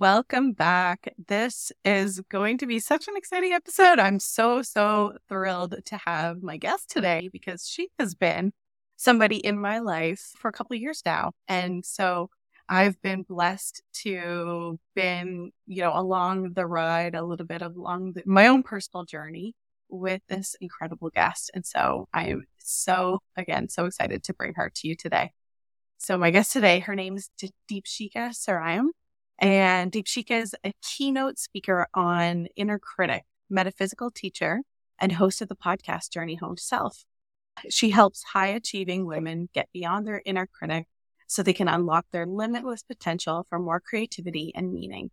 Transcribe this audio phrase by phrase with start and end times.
[0.00, 1.12] Welcome back.
[1.26, 3.98] This is going to be such an exciting episode.
[3.98, 8.52] I'm so, so thrilled to have my guest today because she has been
[8.94, 11.32] somebody in my life for a couple of years now.
[11.48, 12.30] And so
[12.68, 18.22] I've been blessed to been, you know, along the ride a little bit along the,
[18.24, 19.56] my own personal journey
[19.88, 21.50] with this incredible guest.
[21.54, 25.32] And so I am so, again, so excited to bring her to you today.
[25.96, 27.30] So my guest today, her name is
[27.68, 28.90] Deepshikha Sairam.
[29.38, 34.62] And Deepshikha is a keynote speaker on inner critic, metaphysical teacher,
[34.98, 37.04] and host of the podcast Journey Home to Self.
[37.70, 40.86] She helps high achieving women get beyond their inner critic
[41.28, 45.10] so they can unlock their limitless potential for more creativity and meaning.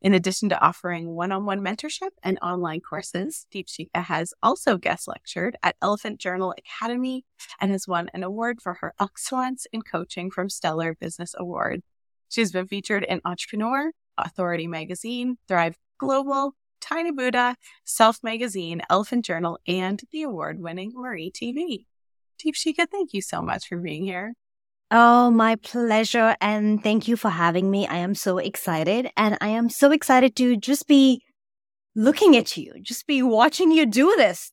[0.00, 5.08] In addition to offering one on one mentorship and online courses, Deepshikha has also guest
[5.08, 7.24] lectured at Elephant Journal Academy
[7.60, 11.82] and has won an award for her excellence in coaching from Stellar Business Award.
[12.28, 19.58] She's been featured in Entrepreneur, Authority Magazine, Thrive Global, Tiny Buddha, Self Magazine, Elephant Journal,
[19.66, 21.86] and the award winning Marie TV.
[22.38, 24.34] Deep Deepshikha, thank you so much for being here.
[24.90, 26.36] Oh, my pleasure.
[26.40, 27.86] And thank you for having me.
[27.86, 29.10] I am so excited.
[29.16, 31.22] And I am so excited to just be
[31.94, 34.50] looking at you, just be watching you do this.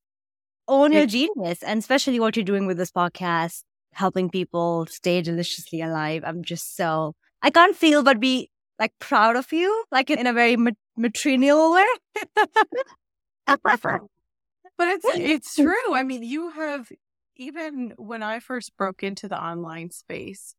[0.68, 1.62] Own your genius.
[1.64, 3.64] And especially what you're doing with this podcast,
[3.94, 6.24] helping people stay deliciously alive.
[6.26, 10.34] I'm just so I can't feel but be like proud of you, like in a
[10.34, 10.58] very
[10.98, 11.86] matrilineal way.
[13.46, 14.00] I prefer,
[14.80, 15.94] but it's it's true.
[15.94, 16.90] I mean, you have
[17.38, 20.56] even when I first broke into the online space,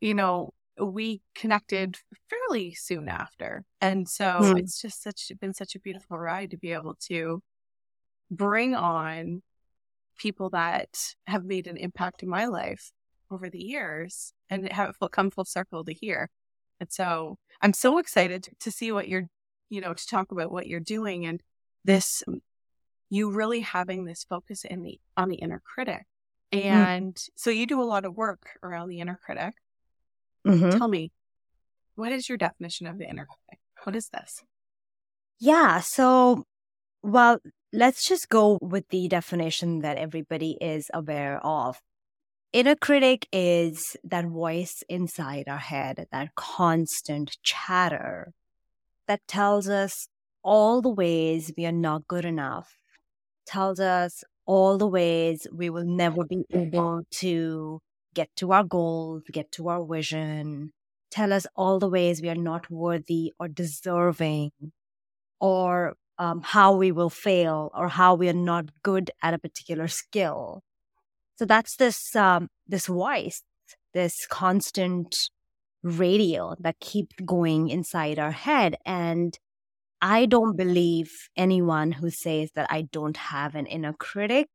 [0.00, 1.98] you know, we connected
[2.30, 3.64] fairly soon after.
[3.80, 4.60] And so mm.
[4.60, 7.42] it's just such been such a beautiful ride to be able to
[8.30, 9.42] bring on
[10.16, 12.92] people that have made an impact in my life
[13.32, 16.30] over the years and have it come full circle to here.
[16.80, 19.28] And so I'm so excited to see what you're,
[19.70, 21.40] you know, to talk about what you're doing and
[21.84, 22.40] this, um,
[23.08, 26.06] you really having this focus in the, on the inner critic.
[26.52, 26.68] Mm-hmm.
[26.68, 27.28] And mm.
[27.36, 29.54] so you do a lot of work around the inner critic.
[30.46, 30.78] Mm-hmm.
[30.78, 31.12] Tell me,
[31.94, 33.60] what is your definition of the inner critic?
[33.84, 34.42] What is this?
[35.38, 35.80] Yeah.
[35.80, 36.44] So,
[37.02, 37.38] well,
[37.72, 41.80] let's just go with the definition that everybody is aware of.
[42.52, 48.34] Inner critic is that voice inside our head, that constant chatter
[49.08, 50.08] that tells us
[50.42, 52.76] all the ways we are not good enough,
[53.46, 57.80] tells us all the ways we will never be able to
[58.14, 60.72] get to our goals, get to our vision,
[61.10, 64.50] tell us all the ways we are not worthy or deserving,
[65.40, 69.88] or um, how we will fail, or how we are not good at a particular
[69.88, 70.62] skill.
[71.42, 73.42] So that's this um, this voice,
[73.94, 75.28] this constant
[75.82, 78.76] radio that keeps going inside our head.
[78.86, 79.36] And
[80.00, 84.50] I don't believe anyone who says that I don't have an inner critic.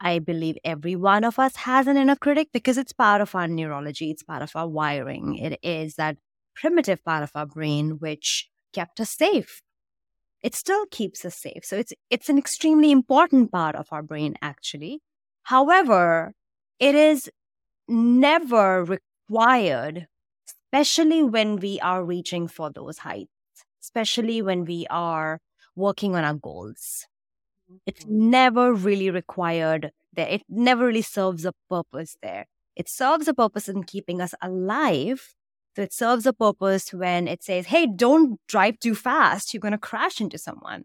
[0.00, 3.46] I believe every one of us has an inner critic because it's part of our
[3.46, 5.36] neurology, it's part of our wiring.
[5.36, 6.16] It is that
[6.56, 9.62] primitive part of our brain which kept us safe.
[10.42, 11.62] It still keeps us safe.
[11.62, 15.02] So it's it's an extremely important part of our brain actually.
[15.50, 16.32] However,
[16.78, 17.28] it is
[17.88, 20.06] never required,
[20.48, 23.32] especially when we are reaching for those heights,
[23.82, 25.40] especially when we are
[25.74, 27.08] working on our goals.
[27.84, 28.30] It's mm-hmm.
[28.30, 30.28] never really required there.
[30.28, 32.46] It never really serves a purpose there.
[32.76, 35.34] It serves a purpose in keeping us alive.
[35.74, 39.52] So it serves a purpose when it says, hey, don't drive too fast.
[39.52, 40.84] You're going to crash into someone,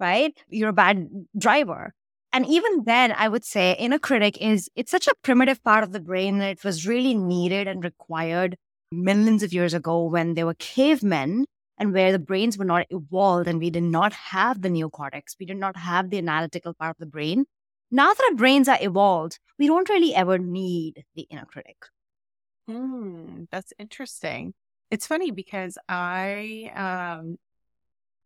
[0.00, 0.36] right?
[0.48, 1.06] You're a bad
[1.38, 1.94] driver
[2.32, 5.92] and even then i would say inner critic is it's such a primitive part of
[5.92, 8.56] the brain that it was really needed and required
[8.92, 11.44] millions of years ago when there were cavemen
[11.78, 15.46] and where the brains were not evolved and we did not have the neocortex we
[15.46, 17.44] did not have the analytical part of the brain.
[17.90, 21.76] Now that our brains are evolved we don't really ever need the inner critic.
[22.66, 24.54] Hmm, that's interesting.
[24.90, 27.36] It's funny because i um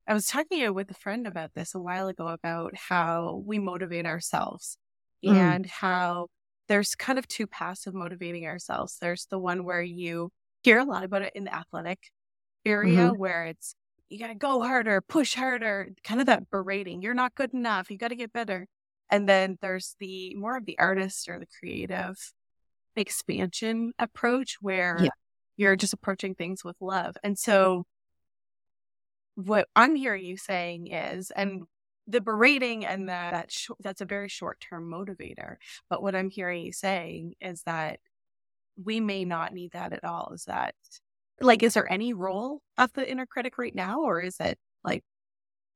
[0.07, 4.07] I was talking with a friend about this a while ago about how we motivate
[4.07, 4.77] ourselves
[5.25, 5.35] mm.
[5.35, 6.27] and how
[6.69, 8.99] there's kind of two paths of motivating ourselves.
[9.01, 10.31] There's the one where you
[10.63, 11.99] hear a lot about it in the athletic
[12.65, 13.19] area mm-hmm.
[13.19, 13.75] where it's
[14.09, 17.01] you got to go harder, push harder, kind of that berating.
[17.01, 17.91] You're not good enough.
[17.91, 18.67] You got to get better.
[19.11, 22.17] And then there's the more of the artist or the creative
[22.95, 25.09] expansion approach where yeah.
[25.57, 27.17] you're just approaching things with love.
[27.23, 27.85] And so
[29.35, 31.63] what I'm hearing you saying is, and
[32.07, 35.57] the berating and that, that sh- that's a very short term motivator.
[35.89, 38.01] But what I'm hearing you saying is that
[38.83, 40.33] we may not need that at all.
[40.35, 40.75] Is that
[41.41, 45.05] like, is there any role of the inner critic right now, or is it like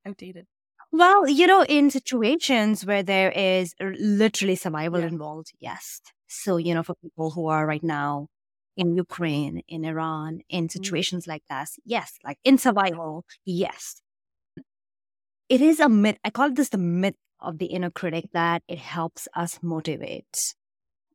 [0.07, 0.47] outdated?
[0.93, 5.09] Well, you know, in situations where there is er, literally survival yeah.
[5.09, 6.01] involved, yes.
[6.29, 8.29] So, you know, for people who are right now
[8.77, 10.73] in Ukraine, in Iran, in mm-hmm.
[10.73, 11.33] situations mm-hmm.
[11.33, 14.03] like that, yes, like in survival, yes.
[15.49, 16.19] It is a myth.
[16.25, 20.55] I call this the myth of the inner critic that it helps us motivate.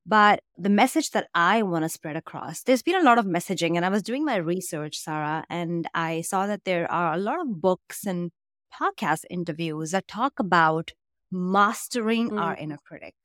[0.06, 3.76] But the message that I want to spread across, there's been a lot of messaging,
[3.76, 7.40] and I was doing my research, Sarah, and I saw that there are a lot
[7.40, 8.32] of books and
[8.74, 10.94] podcast interviews that talk about
[11.32, 12.42] mastering mm.
[12.42, 13.16] our inner critic,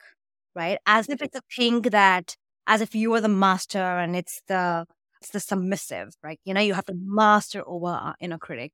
[0.55, 0.79] right?
[0.87, 4.87] As if it's a thing that, as if you are the master and it's the
[5.21, 6.39] it's the submissive, right?
[6.45, 8.73] You know, you have to master over our inner critic.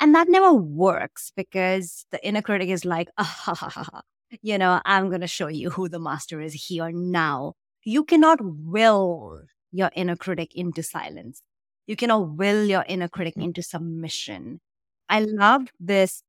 [0.00, 4.00] And that never works because the inner critic is like, ah, ha, ha, ha,
[4.40, 7.52] you know, I'm going to show you who the master is here now.
[7.84, 11.42] You cannot will your inner critic into silence.
[11.86, 13.44] You cannot will your inner critic mm.
[13.44, 14.60] into submission.
[15.08, 16.22] I love this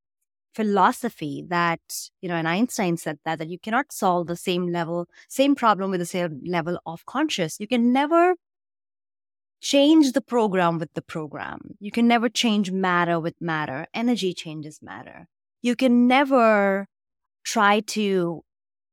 [0.55, 1.81] philosophy that,
[2.21, 5.91] you know, and Einstein said that, that you cannot solve the same level, same problem
[5.91, 7.59] with the same level of conscious.
[7.59, 8.35] You can never
[9.61, 11.75] change the program with the program.
[11.79, 13.87] You can never change matter with matter.
[13.93, 15.27] Energy changes matter.
[15.61, 16.87] You can never
[17.45, 18.43] try to,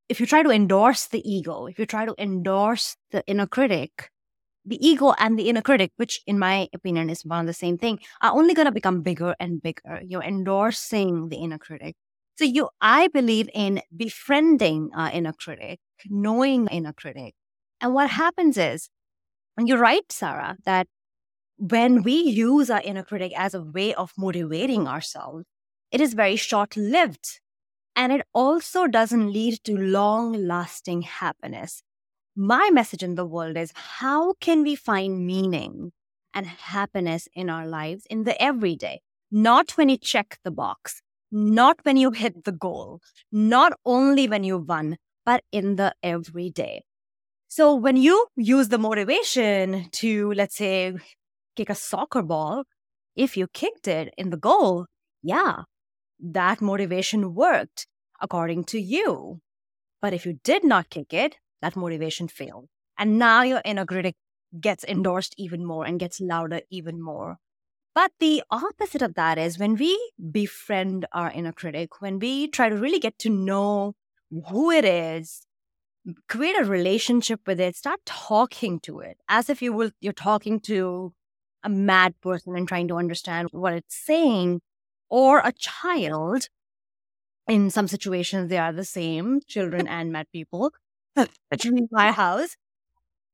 [0.09, 4.11] if you try to endorse the ego, if you try to endorse the inner critic,
[4.65, 7.79] the ego and the inner critic, which in my opinion is one of the same
[7.79, 10.01] thing, are only going to become bigger and bigger.
[10.05, 11.97] You're endorsing the inner critic.
[12.37, 17.35] So you, I believe in befriending our inner critic, knowing inner critic.
[17.81, 18.89] And what happens is,
[19.57, 20.87] and you're right, Sarah, that
[21.59, 25.45] when we use our inner critic as a way of motivating ourselves,
[25.91, 27.41] it is very short lived.
[27.95, 31.83] And it also doesn't lead to long lasting happiness.
[32.43, 35.93] My message in the world is how can we find meaning
[36.33, 39.03] and happiness in our lives in the everyday?
[39.31, 43.01] Not when you check the box, not when you hit the goal,
[43.31, 44.97] not only when you won,
[45.27, 46.81] but in the everyday.
[47.49, 50.95] So when you use the motivation to, let's say,
[51.57, 52.65] kick a soccer ball,
[53.15, 54.87] if you kicked it in the goal,
[55.23, 55.65] yeah,
[56.19, 57.87] that motivation worked
[58.19, 59.41] according to you.
[60.01, 62.69] But if you did not kick it, that motivation failed.
[62.99, 64.17] And now your inner critic
[64.61, 67.39] gets endorsed even more and gets louder even more.
[67.95, 72.69] But the opposite of that is when we befriend our inner critic, when we try
[72.69, 73.95] to really get to know
[74.49, 75.47] who it is,
[76.29, 80.61] create a relationship with it, start talking to it as if you will you're talking
[80.61, 81.13] to
[81.63, 84.61] a mad person and trying to understand what it's saying,
[85.09, 86.49] or a child.
[87.49, 90.73] In some situations, they are the same, children and mad people
[91.65, 92.57] in my house,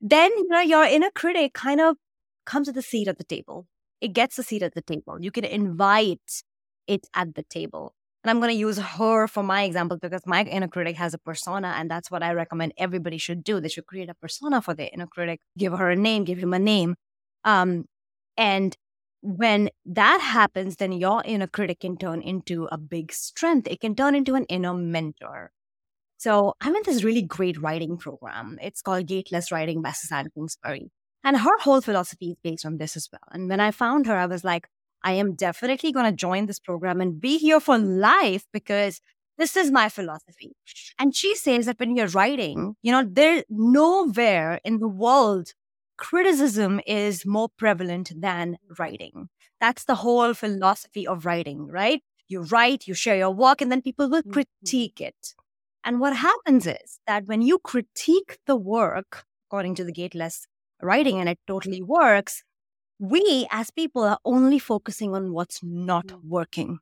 [0.00, 1.96] then you know your inner critic kind of
[2.44, 3.66] comes to the seat at the table.
[4.00, 5.18] It gets a seat at the table.
[5.20, 6.42] You can invite
[6.86, 7.94] it at the table.
[8.22, 11.18] And I'm going to use her for my example because my inner critic has a
[11.18, 13.60] persona, and that's what I recommend everybody should do.
[13.60, 16.52] They should create a persona for their inner critic, give her a name, give him
[16.52, 16.96] a name.
[17.44, 17.84] Um,
[18.36, 18.76] and
[19.22, 23.68] when that happens, then your inner critic can turn into a big strength.
[23.68, 25.52] It can turn into an inner mentor.
[26.18, 28.58] So I'm in this really great writing program.
[28.62, 30.90] It's called Gateless Writing by Suzanne Kingsbury.
[31.24, 33.20] And her whole philosophy is based on this as well.
[33.32, 34.68] And when I found her, I was like,
[35.02, 39.00] I am definitely going to join this program and be here for life because
[39.38, 40.52] this is my philosophy.
[40.98, 45.52] And she says that when you're writing, you know, there nowhere in the world
[45.96, 49.28] criticism is more prevalent than writing.
[49.60, 52.02] That's the whole philosophy of writing, right?
[52.28, 54.32] You write, you share your work, and then people will mm-hmm.
[54.32, 55.34] critique it.
[55.86, 60.48] And what happens is that when you critique the work, according to the gateless
[60.82, 62.42] writing, and it totally works,
[62.98, 66.18] we as people are only focusing on what's not mm.
[66.24, 66.80] working.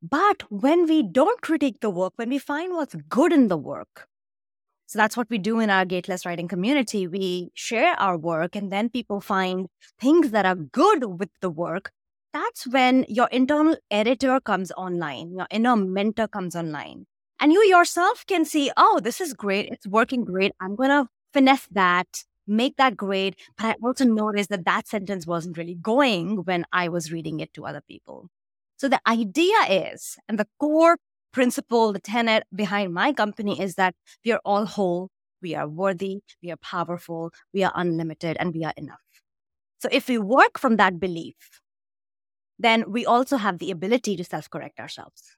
[0.00, 4.06] But when we don't critique the work, when we find what's good in the work,
[4.86, 7.08] so that's what we do in our gateless writing community.
[7.08, 9.66] We share our work, and then people find
[10.00, 11.90] things that are good with the work
[12.32, 17.06] that's when your internal editor comes online, your inner mentor comes online.
[17.40, 19.68] And you yourself can see, oh, this is great.
[19.70, 20.52] It's working great.
[20.60, 23.38] I'm going to finesse that, make that great.
[23.56, 27.52] But I also noticed that that sentence wasn't really going when I was reading it
[27.54, 28.28] to other people.
[28.76, 30.98] So the idea is, and the core
[31.32, 33.94] principle, the tenet behind my company is that
[34.24, 38.64] we are all whole, we are worthy, we are powerful, we are unlimited, and we
[38.64, 38.98] are enough.
[39.78, 41.36] So if we work from that belief,
[42.58, 45.36] then we also have the ability to self correct ourselves.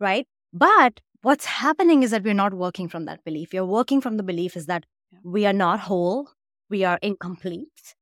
[0.00, 0.26] Right?
[0.52, 3.52] But what's happening is that we're not working from that belief.
[3.52, 4.84] We're working from the belief is that
[5.22, 6.30] we are not whole,
[6.70, 7.94] we are incomplete.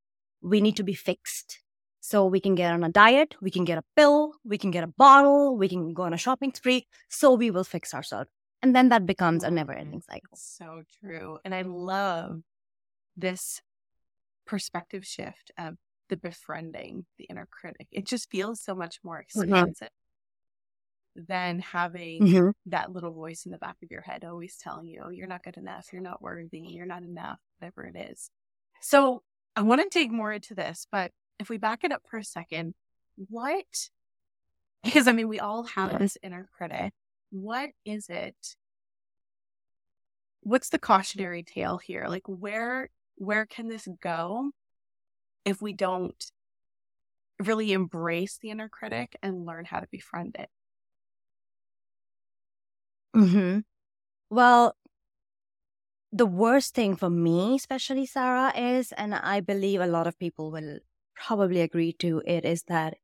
[0.42, 1.60] We need to be fixed.
[2.00, 4.84] So we can get on a diet, we can get a pill, we can get
[4.84, 6.86] a bottle, we can go on a shopping spree.
[7.08, 8.30] So we will fix ourselves.
[8.62, 9.56] And then that becomes a mm-hmm.
[9.56, 10.36] never ending cycle.
[10.36, 11.38] So true.
[11.44, 12.42] And I love
[13.16, 13.60] this
[14.46, 15.76] perspective shift of
[16.08, 17.88] the befriending the inner critic.
[17.90, 19.52] It just feels so much more Mm-hmm.
[19.52, 19.90] expansive
[21.14, 22.52] than having Mhm.
[22.66, 25.42] that little voice in the back of your head always telling you, oh, you're not
[25.42, 28.30] good enough, you're not worthy, you're not enough, whatever it is.
[28.82, 29.22] So
[29.54, 32.25] I want to dig more into this, but if we back it up for a
[32.25, 32.75] second,
[33.28, 33.90] what,
[34.84, 36.92] because I mean, we all have this inner critic.
[37.30, 38.36] What is it?
[40.42, 42.06] What's the cautionary tale here?
[42.08, 44.50] Like where, where can this go
[45.46, 46.32] if we don't
[47.38, 50.50] really embrace the inner critic and learn how to befriend it?
[53.14, 53.60] hmm
[54.30, 54.76] Well,
[56.12, 60.50] the worst thing for me, especially Sarah, is, and I believe a lot of people
[60.50, 60.78] will
[61.14, 62.96] probably agree to it, is that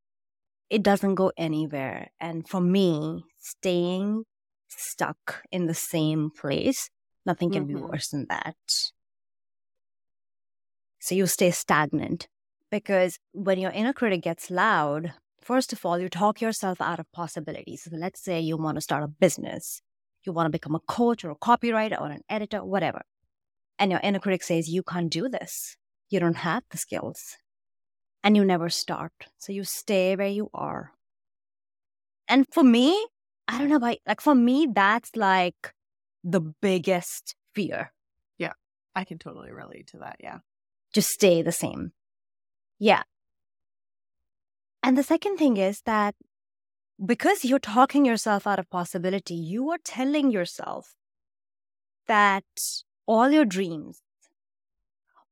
[0.70, 2.10] it doesn't go anywhere.
[2.20, 4.24] And for me, staying
[4.68, 6.90] stuck in the same place,
[7.26, 7.76] nothing can be Mhm.
[7.76, 8.56] worse than that.
[11.00, 12.28] So you stay stagnant
[12.72, 15.12] because when your inner critic gets loud,
[15.42, 17.82] first of all, you talk yourself out of possibilities.
[17.84, 19.82] So let's say you want to start a business,
[20.24, 23.02] you want to become a coach or a copywriter or an editor, whatever.
[23.78, 25.76] And your inner critic says, You can't do this.
[26.08, 27.36] You don't have the skills.
[28.24, 29.12] And you never start.
[29.38, 30.92] So you stay where you are.
[32.26, 33.06] And for me,
[33.48, 35.74] I don't know, but like for me, that's like
[36.24, 37.92] the biggest fear.
[38.38, 38.52] Yeah.
[38.94, 40.16] I can totally relate to that.
[40.20, 40.38] Yeah.
[40.94, 41.92] just stay the same.
[42.82, 43.04] Yeah.
[44.82, 46.16] And the second thing is that
[47.06, 50.96] because you're talking yourself out of possibility, you are telling yourself
[52.08, 52.42] that
[53.06, 54.02] all your dreams,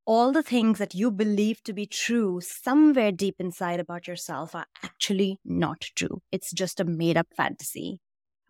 [0.04, 4.66] all the things that you believe to be true somewhere deep inside about yourself are
[4.84, 6.22] actually not true.
[6.30, 7.98] It's just a made up fantasy.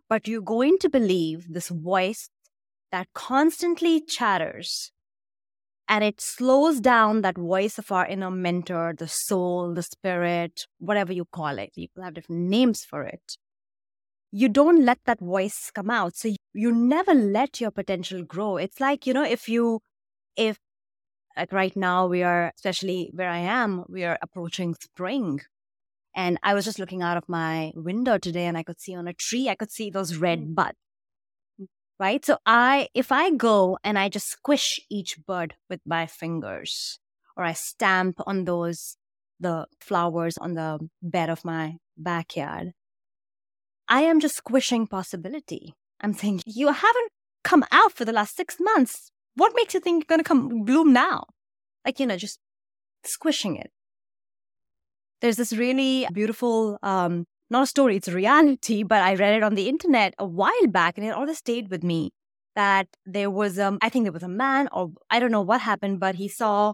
[0.09, 2.29] But you're going to believe this voice
[2.91, 4.91] that constantly chatters
[5.91, 11.11] and it slows down that voice of our inner mentor, the soul, the spirit, whatever
[11.11, 11.75] you call it.
[11.75, 13.35] People have different names for it.
[14.31, 16.15] You don't let that voice come out.
[16.15, 18.55] So you, you never let your potential grow.
[18.55, 19.81] It's like, you know, if you,
[20.37, 20.57] if
[21.35, 25.41] like right now we are, especially where I am, we are approaching spring.
[26.15, 29.09] And I was just looking out of my window today and I could see on
[29.09, 30.55] a tree, I could see those red mm.
[30.55, 30.77] buds
[32.01, 32.25] right?
[32.25, 36.97] So I, if I go and I just squish each bud with my fingers,
[37.37, 38.97] or I stamp on those
[39.39, 42.73] the flowers on the bed of my backyard,
[43.87, 45.75] I am just squishing possibility.
[46.01, 47.11] I'm saying you haven't
[47.43, 49.11] come out for the last six months.
[49.35, 51.25] What makes you think you're gonna come bloom now?
[51.85, 52.39] Like you know, just
[53.03, 53.69] squishing it.
[55.21, 59.43] There's this really beautiful um, not a story, it's a reality, but I read it
[59.43, 62.11] on the internet a while back and it always stayed with me
[62.55, 65.61] that there was, um, I think there was a man or I don't know what
[65.61, 66.73] happened, but he saw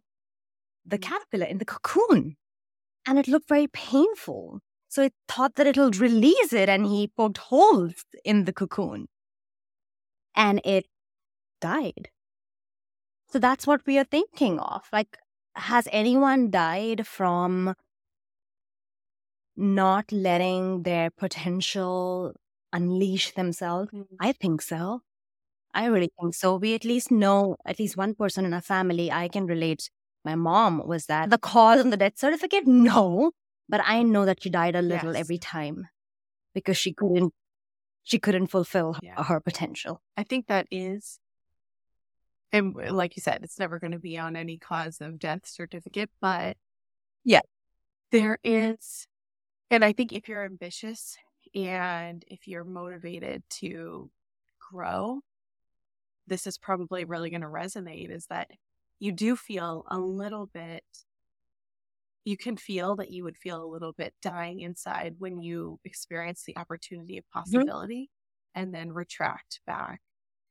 [0.86, 2.36] the caterpillar in the cocoon
[3.08, 4.60] and it looked very painful.
[4.88, 9.08] So it thought that it'll release it and he poked holes in the cocoon
[10.36, 10.86] and it
[11.60, 12.10] died.
[13.30, 14.84] So that's what we are thinking of.
[14.94, 15.18] Like,
[15.56, 17.74] has anyone died from
[19.58, 22.34] not letting their potential
[22.72, 23.92] unleash themselves?
[23.92, 24.06] Mm.
[24.20, 25.02] I think so.
[25.74, 26.56] I really think so.
[26.56, 29.90] We at least know at least one person in our family I can relate.
[30.24, 31.30] My mom was that.
[31.30, 32.66] The cause on the death certificate?
[32.68, 33.32] No.
[33.70, 35.20] But I know that she died a little Yes.
[35.22, 35.88] every time
[36.54, 37.34] because she couldn't
[38.04, 39.22] she couldn't fulfill her- Yeah.
[39.24, 40.02] her potential.
[40.16, 41.20] I think that is,
[42.54, 46.10] and like you said, it's never going to be on any cause of death certificate,
[46.22, 46.56] but
[47.26, 47.42] Yeah.
[48.12, 49.08] there is,
[49.70, 51.18] and I think if you're ambitious
[51.56, 54.10] and if you're motivated to
[54.72, 55.22] grow,
[56.28, 58.50] this is probably really going to resonate is that
[59.00, 60.84] you do feel a little bit,
[62.26, 66.44] you can feel that you would feel a little bit dying inside when you experience
[66.44, 67.40] the opportunity of mm-hmm.
[67.40, 68.10] possibility
[68.56, 70.02] and then retract back.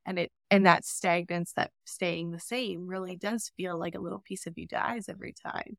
[0.07, 4.23] And it and that stagnance that staying the same really does feel like a little
[4.25, 5.77] piece of you dies every time.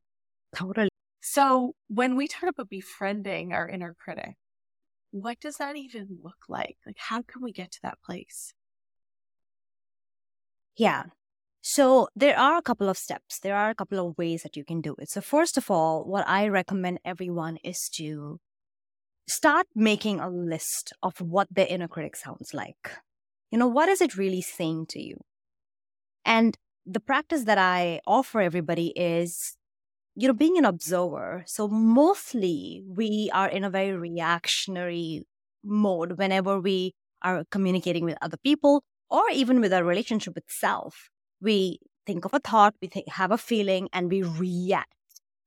[0.53, 0.89] Totally.
[1.31, 4.35] So when we talk about befriending our inner critic
[5.11, 8.53] what does that even look like like how can we get to that place
[10.77, 11.05] Yeah.
[11.61, 13.39] So there are a couple of steps.
[13.39, 15.09] There are a couple of ways that you can do it.
[15.09, 18.39] So first of all, what I recommend everyone is to
[19.27, 22.91] start making a list of what the inner critic sounds like.
[23.51, 25.17] You know, what is it really saying to you?
[26.25, 29.56] And the practice that I offer everybody is,
[30.17, 31.43] you know, being an observer.
[31.45, 35.25] So mostly we are in a very reactionary
[35.63, 41.09] mode whenever we are communicating with other people or even with our relationship with self.
[41.39, 44.91] We think of a thought, we think, have a feeling, and we react.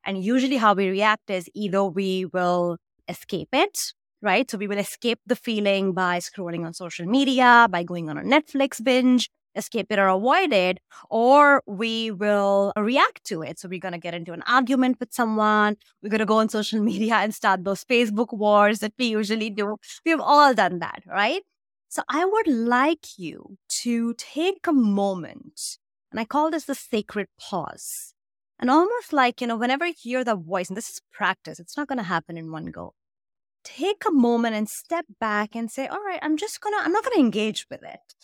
[0.04, 2.76] And usually, how we react is either we will
[3.08, 4.48] escape it, right?
[4.48, 8.22] So we will escape the feeling by scrolling on social media, by going on a
[8.22, 10.78] Netflix binge, escape it or avoid it,
[11.08, 13.58] or we will react to it.
[13.58, 15.76] So we're going to get into an argument with someone.
[16.02, 19.50] We're going to go on social media and start those Facebook wars that we usually
[19.50, 19.76] do.
[20.04, 21.42] We've all done that, right?
[21.88, 25.78] So I would like you to take a moment,
[26.12, 28.14] and I call this the sacred pause.
[28.60, 31.76] And almost like, you know, whenever you hear the voice, and this is practice, it's
[31.76, 32.94] not going to happen in one go.
[33.64, 36.92] Take a moment and step back and say, all right, I'm just going to, I'm
[36.92, 38.14] not going to engage with it.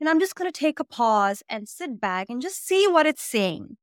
[0.00, 3.06] And I'm just going to take a pause and sit back and just see what
[3.06, 3.76] it's saying.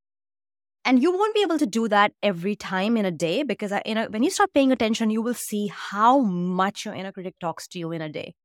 [0.86, 3.98] And you won't be able to do that every time in a day because in
[3.98, 7.68] a, when you start paying attention, you will see how much your inner critic talks
[7.70, 8.36] to you in a day.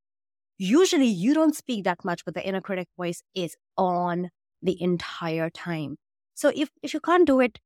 [0.56, 4.30] Usually you don't speak that much, but the inner critic voice is on
[4.62, 5.96] the entire time.
[6.34, 7.58] So if, if you can't do it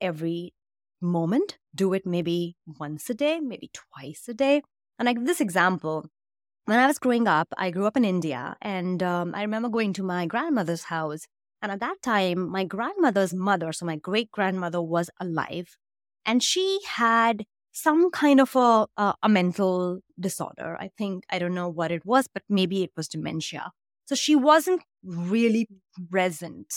[0.00, 0.54] every
[1.00, 4.62] moment, do it maybe once a day, maybe twice a day.
[4.98, 6.06] And like this example,
[6.64, 9.92] when I was growing up, I grew up in India, and um, I remember going
[9.94, 11.26] to my grandmother's house.
[11.60, 15.76] And at that time, my grandmother's mother, so my great grandmother, was alive,
[16.24, 20.76] and she had some kind of a, a, a mental disorder.
[20.78, 23.72] I think I don't know what it was, but maybe it was dementia.
[24.06, 25.68] So she wasn't really
[26.10, 26.74] present,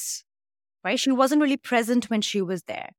[0.84, 1.00] right?
[1.00, 2.92] She wasn't really present when she was there.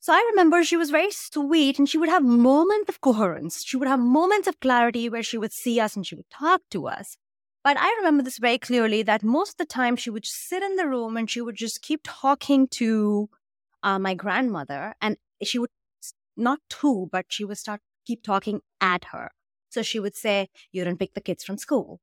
[0.00, 3.64] So I remember she was very sweet and she would have moments of coherence.
[3.64, 6.62] She would have moments of clarity where she would see us and she would talk
[6.70, 7.16] to us.
[7.64, 10.76] But I remember this very clearly that most of the time she would sit in
[10.76, 13.28] the room and she would just keep talking to
[13.82, 15.70] uh, my grandmother and she would
[16.36, 19.32] not to, but she would start keep talking at her.
[19.70, 22.00] So she would say, You didn't pick the kids from school.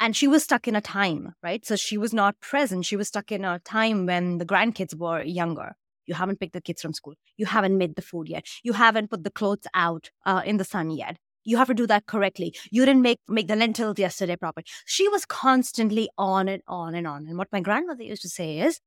[0.00, 1.64] And she was stuck in a time, right?
[1.64, 2.84] So she was not present.
[2.84, 5.76] She was stuck in a time when the grandkids were younger.
[6.06, 7.14] You haven't picked the kids from school.
[7.36, 8.46] You haven't made the food yet.
[8.62, 11.16] You haven't put the clothes out uh, in the sun yet.
[11.44, 12.54] You have to do that correctly.
[12.70, 14.64] You didn't make make the lentils yesterday properly.
[14.86, 17.26] She was constantly on and on and on.
[17.26, 18.80] And what my grandmother used to say is,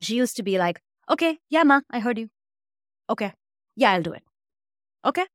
[0.00, 2.28] she used to be like, "Okay, yeah, ma, I heard you.
[3.08, 3.32] Okay,
[3.76, 4.22] yeah, I'll do it.
[5.04, 5.26] Okay."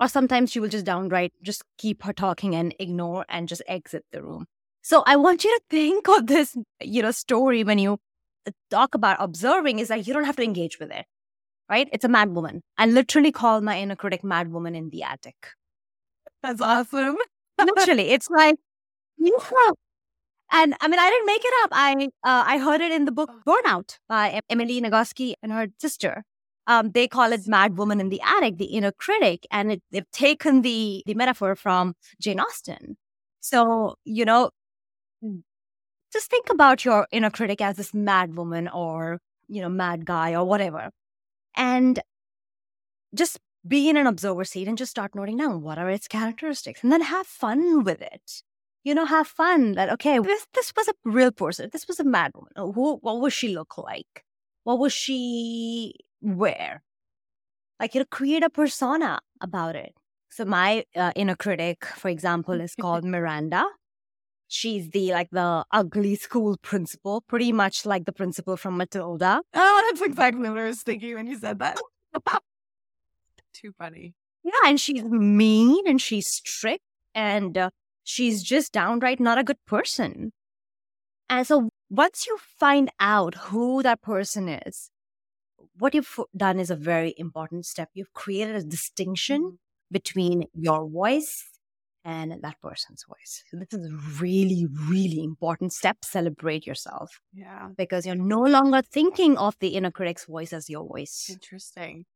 [0.00, 4.04] Or sometimes she will just downright just keep her talking and ignore and just exit
[4.12, 4.46] the room.
[4.82, 7.98] So I want you to think of this, you know, story when you
[8.70, 11.06] talk about observing is that you don't have to engage with it,
[11.70, 11.88] right?
[11.92, 12.62] It's a mad woman.
[12.76, 15.36] I literally call my inner critic mad woman in the attic.
[16.42, 17.16] That's awesome.
[17.58, 18.56] literally, it's like,
[19.18, 19.74] you know,
[20.50, 21.70] and I mean, I didn't make it up.
[21.72, 26.24] I uh, I heard it in the book Burnout by Emily Nagoski and her sister.
[26.66, 30.10] Um, they call it Mad Woman in the Attic, the inner critic, and it, they've
[30.12, 32.96] taken the the metaphor from Jane Austen.
[33.40, 34.50] So you know,
[36.12, 40.34] just think about your inner critic as this mad woman or, you know, mad guy
[40.34, 40.90] or whatever.
[41.56, 42.00] And
[43.14, 46.82] just be in an observer seat and just start noting down what are its characteristics
[46.82, 48.42] and then have fun with it.
[48.84, 51.68] You know, have fun that, okay, this, this was a real person.
[51.72, 52.52] This was a mad woman.
[52.56, 54.24] Oh, who, what would she look like?
[54.64, 56.82] What was she wear?
[57.80, 59.94] Like, you know, create a persona about it.
[60.30, 63.66] So my uh, inner critic, for example, is called Miranda
[64.48, 69.42] she's the like the ugly school principal, pretty much like the principal from Matilda.
[69.54, 71.78] Oh, that's exactly what I was thinking when you said that.
[73.52, 74.14] Too funny.
[74.42, 76.82] Yeah, and she's mean and she's strict
[77.14, 77.70] and uh,
[78.02, 80.32] she's just downright not a good person.
[81.28, 84.90] And so once you find out who that person is,
[85.78, 87.90] what you've done is a very important step.
[87.94, 89.54] You've created a distinction mm-hmm.
[89.90, 91.57] between your voice
[92.04, 93.42] and that person's voice.
[93.50, 95.98] So this is a really, really important step.
[96.04, 97.20] Celebrate yourself.
[97.32, 97.68] Yeah.
[97.76, 101.28] Because you're no longer thinking of the inner critic's voice as your voice.
[101.30, 102.06] Interesting.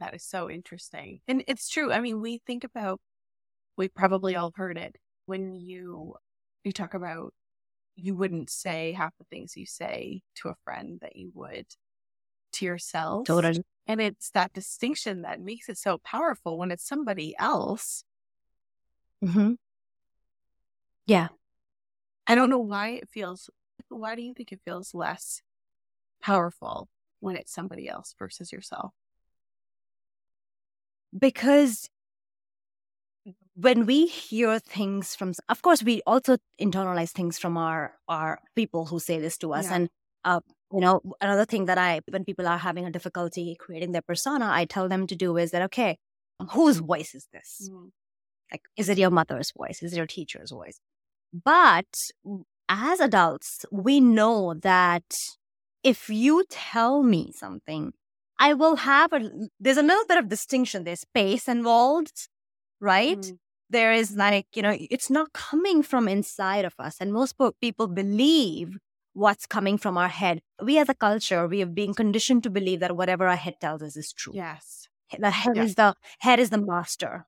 [0.00, 1.20] That is so interesting.
[1.28, 1.92] And it's true.
[1.92, 3.00] I mean, we think about,
[3.76, 4.96] we probably all heard it
[5.26, 6.14] when you,
[6.64, 7.34] you talk about
[7.94, 11.66] you wouldn't say half the things you say to a friend that you would
[12.52, 13.26] to yourself.
[13.26, 13.62] Totally.
[13.86, 18.04] And it's that distinction that makes it so powerful when it's somebody else
[19.22, 19.52] Mm-hmm.
[21.06, 21.28] Yeah.
[22.26, 23.50] I don't know why it feels,
[23.88, 25.42] why do you think it feels less
[26.20, 26.88] powerful
[27.20, 28.92] when it's somebody else versus yourself?
[31.16, 31.88] Because
[33.54, 38.86] when we hear things from of course we also internalize things from our our people
[38.86, 39.76] who say this to us yeah.
[39.76, 39.88] and
[40.24, 40.40] Uh,
[40.72, 44.46] you know, another thing that I, when people are having a difficulty creating their persona,
[44.60, 45.98] I tell them to do is that, okay,
[46.54, 47.68] whose voice is this?
[47.68, 47.90] Mm.
[48.52, 49.82] Like, is it your mother's voice?
[49.82, 50.78] Is it your teacher's voice?
[51.32, 51.86] But
[52.68, 55.04] as adults, we know that
[55.82, 57.92] if you tell me something,
[58.38, 60.84] I will have a, there's a little bit of distinction.
[60.84, 62.28] There's space involved,
[62.80, 63.18] right?
[63.18, 63.38] Mm.
[63.70, 66.96] There is like, you know, it's not coming from inside of us.
[67.00, 68.76] And most people believe
[69.14, 70.40] what's coming from our head.
[70.62, 73.82] We as a culture, we have been conditioned to believe that whatever our head tells
[73.82, 74.34] us is true.
[74.34, 74.88] Yes.
[75.18, 75.70] The head yes.
[75.70, 77.26] is the head is the master.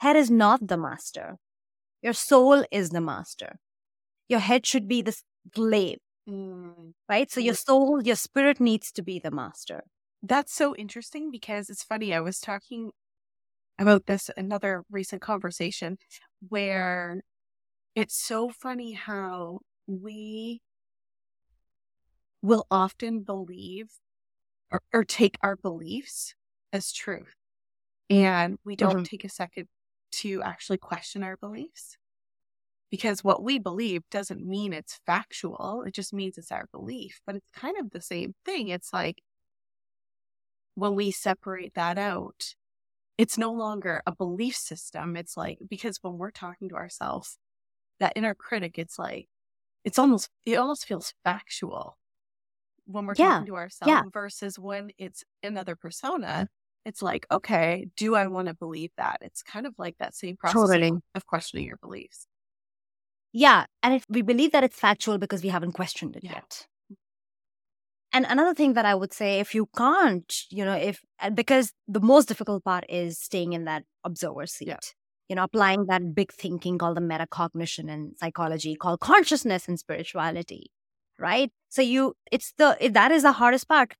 [0.00, 1.36] Head is not the master.
[2.02, 3.58] Your soul is the master.
[4.28, 5.14] Your head should be the
[5.54, 5.98] slave.
[6.26, 6.92] Mm.
[7.06, 7.30] Right?
[7.30, 9.82] So your soul, your spirit needs to be the master.
[10.22, 12.14] That's so interesting because it's funny.
[12.14, 12.92] I was talking
[13.78, 15.98] about this another recent conversation
[16.48, 17.20] where
[17.94, 20.62] it's so funny how we
[22.40, 23.88] will often believe
[24.70, 26.34] or, or take our beliefs
[26.72, 27.34] as truth.
[28.08, 29.02] And we don't mm-hmm.
[29.02, 29.68] take a second
[30.12, 31.96] to actually question our beliefs.
[32.90, 37.20] Because what we believe doesn't mean it's factual, it just means it's our belief.
[37.24, 38.68] But it's kind of the same thing.
[38.68, 39.22] It's like
[40.74, 42.54] when we separate that out,
[43.16, 45.16] it's no longer a belief system.
[45.16, 47.38] It's like, because when we're talking to ourselves,
[48.00, 49.28] that inner critic, it's like,
[49.84, 51.96] it's almost, it almost feels factual
[52.86, 53.28] when we're yeah.
[53.28, 54.02] talking to ourselves yeah.
[54.12, 56.48] versus when it's another persona
[56.84, 60.36] it's like okay do i want to believe that it's kind of like that same
[60.36, 60.92] process totally.
[61.14, 62.26] of questioning your beliefs
[63.32, 66.32] yeah and if we believe that it's factual because we haven't questioned it yeah.
[66.32, 66.66] yet
[68.12, 71.72] and another thing that i would say if you can't you know if uh, because
[71.86, 74.78] the most difficult part is staying in that observer seat yeah.
[75.28, 80.70] you know applying that big thinking called the metacognition in psychology called consciousness and spirituality
[81.20, 81.52] right?
[81.68, 83.94] So you, it's the, that is the hardest part.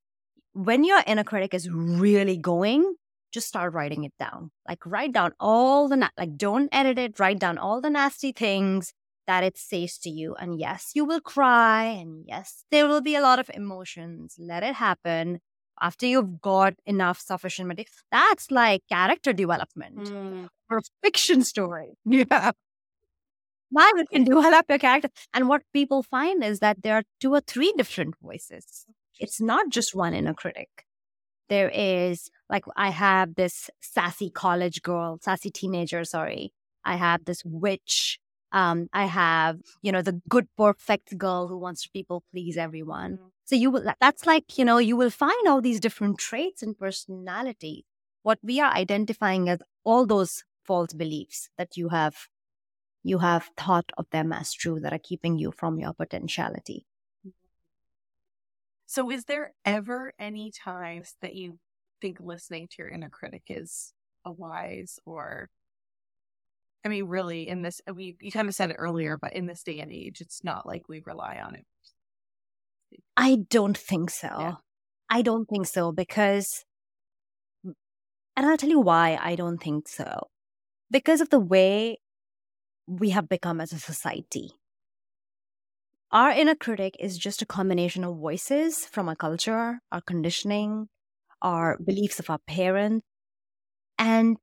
[0.53, 2.95] When your inner critic is really going,
[3.33, 4.51] just start writing it down.
[4.69, 8.33] Like write down all the, na- like don't edit it, write down all the nasty
[8.33, 8.93] things
[9.27, 10.35] that it says to you.
[10.35, 11.85] And yes, you will cry.
[11.85, 14.35] And yes, there will be a lot of emotions.
[14.39, 15.41] Let it happen
[15.81, 17.91] after you've got enough sufficient material.
[18.11, 20.49] That's like character development mm.
[20.69, 21.93] for a fiction story.
[22.05, 22.53] Yeah
[23.71, 25.09] now you can develop your character.
[25.33, 28.87] And what people find is that there are two or three different voices.
[29.21, 30.87] It's not just one inner critic.
[31.49, 36.53] There is, like, I have this sassy college girl, sassy teenager, sorry.
[36.85, 38.19] I have this witch.
[38.53, 43.13] Um, I have, you know, the good, perfect girl who wants to people please everyone.
[43.13, 43.27] Mm-hmm.
[43.45, 46.77] So you will, that's like, you know, you will find all these different traits and
[46.79, 47.85] personality.
[48.23, 52.29] What we are identifying as all those false beliefs that you have
[53.03, 56.87] you have thought of them as true that are keeping you from your potentiality.
[58.91, 61.61] So, is there ever any times that you
[62.01, 63.93] think listening to your inner critic is
[64.25, 65.49] a wise or,
[66.85, 69.63] I mean, really, in this, we you kind of said it earlier, but in this
[69.63, 71.65] day and age, it's not like we rely on it.
[73.17, 74.27] I don't think so.
[74.27, 74.55] Yeah.
[75.09, 76.65] I don't think so because,
[77.65, 80.27] and I'll tell you why I don't think so.
[80.91, 81.99] Because of the way
[82.89, 84.51] we have become as a society.
[86.13, 90.89] Our inner critic is just a combination of voices from our culture, our conditioning,
[91.41, 93.07] our beliefs of our parents.
[93.99, 94.37] And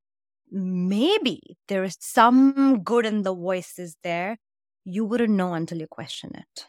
[0.49, 4.37] maybe there is some good in the voices there.
[4.85, 6.67] You wouldn't know until you question it.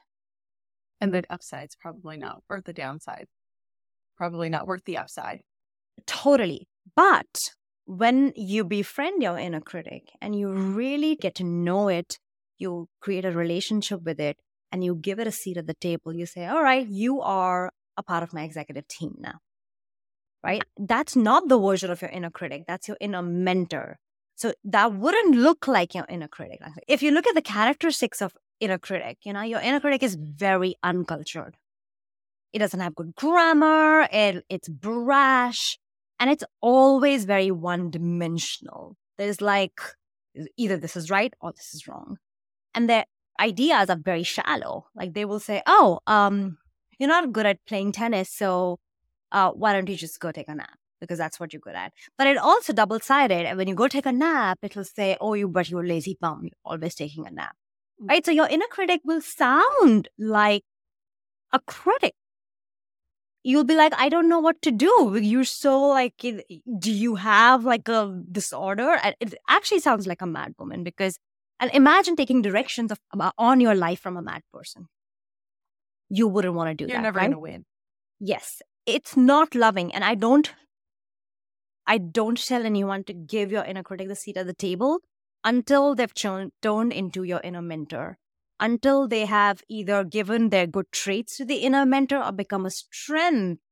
[1.01, 3.27] And the upside's probably not worth the downside.
[4.17, 5.43] Probably not worth the upside.
[6.07, 6.67] Totally.
[6.97, 7.53] But
[7.87, 12.19] when you befriend your inner critic and you really get to know it,
[12.59, 14.37] you create a relationship with it
[14.73, 17.71] and you give it a seat at the table, you say, All right, you are
[17.97, 19.41] a part of my executive team now.
[20.45, 20.63] Right?
[20.79, 23.99] That's not the version of your inner critic, that's your inner mentor.
[24.37, 26.61] So that wouldn't look like your inner critic.
[26.87, 30.15] If you look at the characteristics of inner critic, you know, your inner critic is
[30.15, 31.57] very uncultured.
[32.53, 35.79] It doesn't have good grammar, it, it's brash,
[36.21, 38.97] and it's always very one dimensional.
[39.19, 39.81] There's like
[40.57, 42.19] either this is right or this is wrong.
[42.75, 43.07] And their
[43.41, 44.87] ideas are very shallow.
[44.95, 46.59] Like they will say, oh, um,
[46.99, 48.79] you're not good at playing tennis, so
[49.33, 50.79] uh, why don't you just go take a nap?
[51.01, 51.93] Because that's what you're good at.
[52.17, 53.47] But it also double sided.
[53.47, 56.41] And when you go take a nap, it'll say, oh, you, but you're lazy bum.
[56.43, 57.55] You're always taking a nap.
[58.03, 58.09] Mm.
[58.09, 58.27] Right?
[58.27, 60.65] So your inner critic will sound like
[61.53, 62.15] a critic
[63.45, 66.15] you'll be like i don't know what to do you're so like
[66.79, 71.19] do you have like a disorder it actually sounds like a mad woman because
[71.61, 74.87] and imagine taking directions of, uh, on your life from a mad person
[76.09, 77.03] you wouldn't want to do You're that.
[77.03, 77.25] never right?
[77.25, 77.65] going to win.
[78.21, 79.95] Yes, it's not loving.
[79.95, 80.53] And I don't
[81.87, 84.99] I don't tell anyone to give your inner critic the seat at the table
[85.43, 88.19] until they've shown, turned into your inner mentor,
[88.61, 92.71] until they have either given their good traits to the inner mentor or become a
[92.71, 93.63] strength.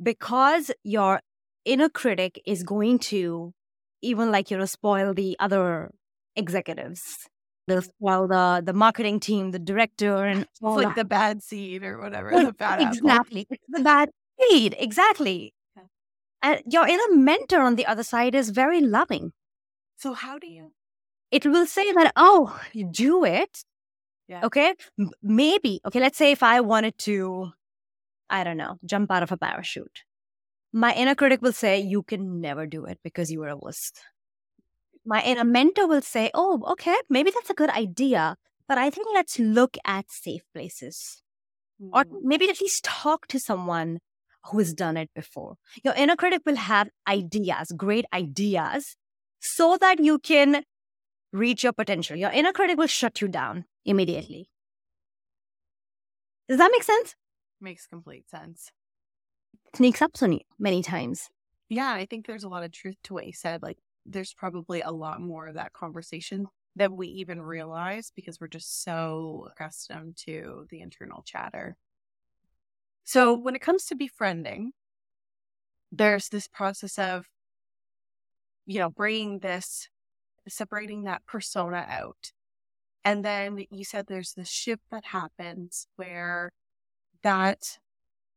[0.00, 1.20] Because your
[1.64, 3.54] inner critic is going to,
[4.00, 5.90] even like, you know, spoil the other
[6.36, 7.28] executives.
[7.66, 10.96] They'll spoil the, the marketing team, the director, and all like that.
[10.96, 13.46] the bad seed or whatever, Well, the bad exactly.
[13.68, 14.76] The bad seed.
[14.78, 15.54] Exactly.
[15.78, 15.86] Okay.
[16.42, 19.32] And your inner mentor on the other side is very loving.
[19.96, 20.72] So how do you?
[21.30, 23.64] It will say that, oh, you do it.
[24.28, 24.42] Yeah.
[24.44, 24.74] Okay.
[25.22, 25.80] Maybe.
[25.86, 26.00] Okay.
[26.00, 27.52] Let's say if I wanted to,
[28.28, 30.02] I don't know, jump out of a parachute.
[30.72, 33.92] My inner critic will say, you can never do it because you are a wuss.
[35.04, 38.36] My inner mentor will say, oh, okay, maybe that's a good idea.
[38.66, 41.22] But I think let's look at safe places
[41.92, 42.22] or Mm.
[42.22, 43.98] maybe at least talk to someone
[44.46, 45.56] who has done it before.
[45.82, 48.96] Your inner critic will have ideas, great ideas,
[49.40, 50.64] so that you can
[51.32, 52.16] reach your potential.
[52.16, 54.48] Your inner critic will shut you down immediately.
[56.48, 57.16] Does that make sense?
[57.60, 58.70] Makes complete sense.
[59.74, 61.30] Sneaks up on you many times.
[61.68, 63.62] Yeah, I think there's a lot of truth to what you said.
[63.62, 68.48] Like, there's probably a lot more of that conversation than we even realize because we're
[68.48, 71.76] just so accustomed to the internal chatter.
[73.04, 74.72] So, when it comes to befriending,
[75.92, 77.26] there's this process of,
[78.66, 79.88] you know, bringing this,
[80.48, 82.32] separating that persona out.
[83.04, 86.50] And then you said there's this shift that happens where
[87.22, 87.78] that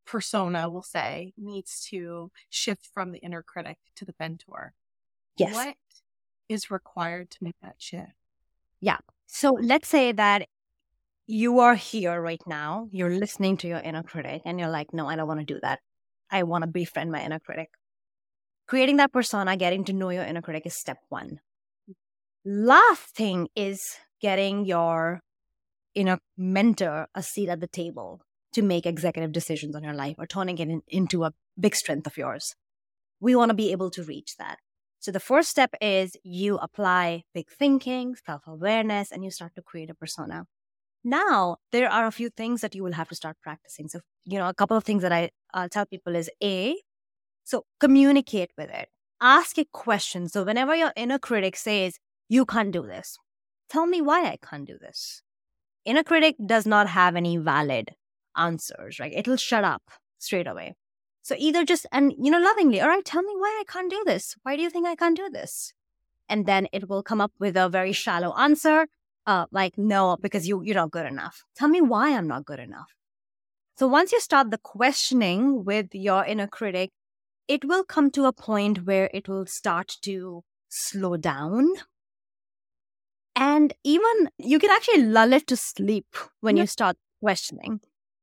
[0.05, 4.73] persona, we'll say, needs to shift from the inner critic to the mentor.
[5.37, 5.53] Yes.
[5.53, 5.75] What
[6.49, 8.11] is required to make that shift?
[8.79, 8.97] Yeah.
[9.25, 10.47] So let's say that
[11.25, 15.07] you are here right now, you're listening to your inner critic, and you're like, no,
[15.07, 15.79] I don't want to do that.
[16.31, 17.69] I want to befriend my inner critic.
[18.67, 21.39] Creating that persona, getting to know your inner critic is step one.
[22.45, 23.81] Last thing is
[24.21, 25.21] getting your
[25.95, 28.21] inner mentor a seat at the table
[28.53, 32.07] to make executive decisions on your life or turning it in- into a big strength
[32.07, 32.55] of yours.
[33.19, 34.59] We want to be able to reach that.
[34.99, 39.61] So the first step is you apply big thinking, self awareness, and you start to
[39.61, 40.45] create a persona.
[41.03, 43.87] Now, there are a few things that you will have to start practicing.
[43.87, 46.75] So, you know, a couple of things that I uh, tell people is A,
[47.43, 48.89] so communicate with it.
[49.21, 50.33] Ask it questions.
[50.33, 51.97] So, whenever your inner critic says,
[52.29, 53.17] you can't do this,
[53.69, 55.21] tell me why I can't do this.
[55.85, 57.91] Inner critic does not have any valid
[58.35, 59.13] answers, right?
[59.15, 59.83] It'll shut up
[60.19, 60.75] straight away.
[61.27, 64.01] So either just, and you know, lovingly, all right, tell me why I can't do
[64.05, 64.37] this.
[64.43, 65.73] Why do you think I can't do this?
[66.29, 68.87] And then it will come up with a very shallow answer,
[69.25, 71.43] uh, like, no, because you, you're not good enough.
[71.53, 72.93] Tell me why I'm not good enough.
[73.75, 76.91] So once you start the questioning with your inner critic,
[77.49, 81.67] it will come to a point where it will start to slow down.
[83.35, 86.07] And even you can actually lull it to sleep
[86.39, 86.63] when Yeah.
[86.63, 87.81] you start questioning.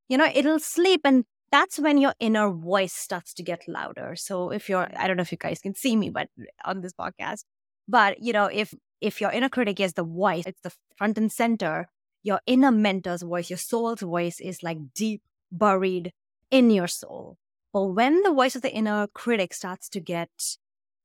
[0.08, 4.16] You know, it'll sleep and that's when your inner voice starts to get louder.
[4.16, 6.80] So if you're, I don't know if you guys can see me, but eh, on
[6.80, 7.44] this podcast,
[7.86, 11.30] but you know, if if your inner critic is the voice, it's the front and
[11.30, 11.88] center.
[12.24, 16.12] Your inner mentor's voice, your soul's voice is like deep buried
[16.50, 17.36] in your soul.
[17.72, 20.30] But when the voice of the inner critic starts to get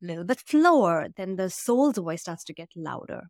[0.02, 3.24] a little bit slower, then the soul's voice starts to get louder.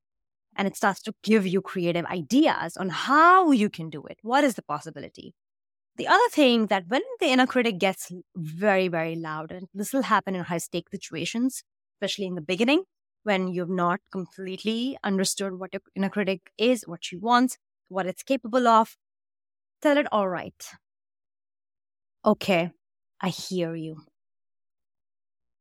[0.55, 4.19] And it starts to give you creative ideas on how you can do it.
[4.21, 5.34] What is the possibility?
[5.99, 10.03] The other thing that when the inner critic gets very, very loud, and this will
[10.03, 11.62] happen in high stake situations,
[11.97, 12.85] especially in the beginning,
[13.23, 17.57] when you've not completely understood what your inner critic is, what she wants,
[17.89, 18.95] what it's capable of,
[19.81, 20.69] tell it, all right.
[22.23, 22.71] Okay,
[23.19, 24.03] I hear you.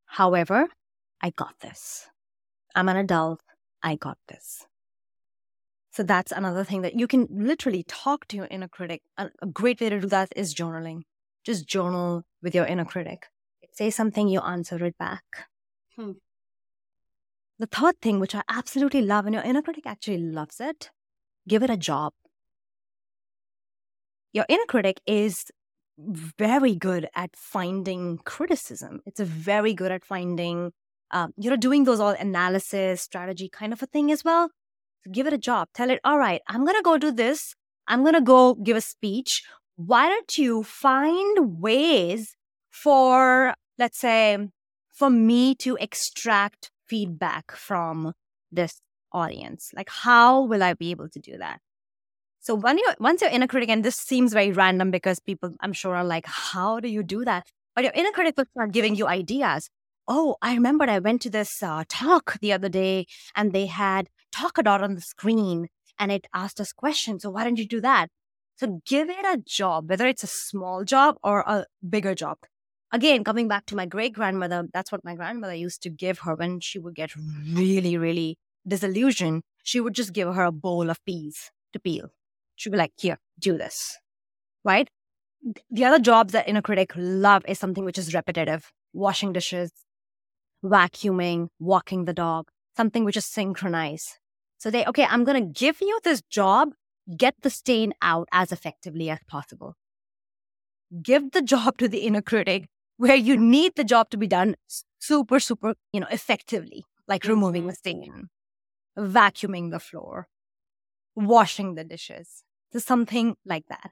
[0.06, 0.68] However,
[1.20, 2.06] I got this.
[2.76, 3.40] I'm an adult.
[3.82, 4.67] I got this.
[5.98, 9.02] So that's another thing that you can literally talk to your inner critic.
[9.16, 11.00] A, great way to do that is journaling.
[11.42, 13.26] Just journal with your inner critic.
[13.72, 15.24] Say something, you answer it back.
[15.96, 16.12] Hmm.
[17.58, 20.92] The third thing, which I absolutely love, and your inner critic actually loves it,
[21.48, 22.12] give it a job.
[24.32, 25.46] Your inner critic is
[25.98, 29.00] very good at finding criticism.
[29.04, 30.70] It's very good at finding,
[31.10, 34.50] um, you know, doing those all analysis, strategy kind of a thing as well.
[35.12, 35.68] Give it a job.
[35.74, 37.54] Tell it, all right, I'm going to go do this.
[37.86, 39.42] I'm going to go give a speech.
[39.76, 42.34] Why don't you find ways
[42.70, 44.36] for, let's say,
[44.92, 48.12] for me to extract feedback from
[48.50, 48.80] this
[49.12, 49.70] audience?
[49.74, 51.60] Like, how will I be able to do that?
[52.40, 55.72] So when you once your inner critic, and this seems very random because people I'm
[55.72, 57.46] sure are like, how do you do that?
[57.74, 59.68] But your inner critic will start giving you ideas.
[60.06, 64.08] Oh, I remembered I went to this uh, talk the other day and they had
[64.34, 67.22] Talkadot on the screen and it asked us questions.
[67.22, 68.08] So why don't you do that?
[68.56, 72.38] So give it a job, whether it's a small job or a bigger job.
[72.90, 76.34] Again, coming back to my great grandmother, that's what my grandmother used to give her
[76.34, 79.42] when she would get really, really disillusioned.
[79.62, 82.08] She would just give her a bowl of peas to peel.
[82.56, 83.98] She'd be like, here, do this.
[84.64, 84.88] Right?
[85.70, 89.70] The other jobs that inner critic love is something which is repetitive washing dishes,
[90.64, 94.10] vacuuming, walking the dog, something which is synchronized.
[94.58, 96.70] So they, okay, I'm going to give you this job,
[97.16, 99.74] get the stain out as effectively as possible.
[101.10, 104.54] Give the job to the inner critic where you need the job to be done
[104.98, 108.02] super, super, you know, effectively, like removing the mm-hmm.
[108.02, 108.28] stain,
[108.98, 110.28] vacuuming the floor,
[111.14, 112.42] washing the dishes.
[112.72, 113.90] So something like that.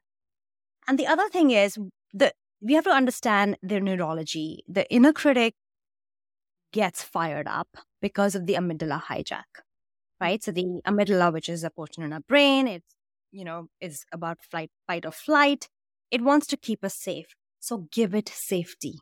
[0.88, 1.78] And the other thing is
[2.14, 4.64] that we have to understand their neurology.
[4.68, 5.54] The inner critic
[6.80, 7.70] gets fired up
[8.06, 9.64] because of the amygdala hijack
[10.20, 10.42] right?
[10.42, 12.94] So the amygdala, which is a portion in our brain, it's,
[13.32, 15.68] you know, is about flight, fight or flight.
[16.10, 17.34] It wants to keep us safe.
[17.60, 18.94] So give it safety.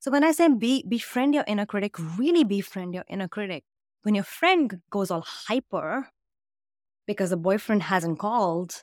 [0.00, 3.64] So when I say be, befriend your inner critic, really befriend your inner critic.
[4.02, 6.08] When your friend goes all hyper
[7.06, 8.82] because the boyfriend hasn't called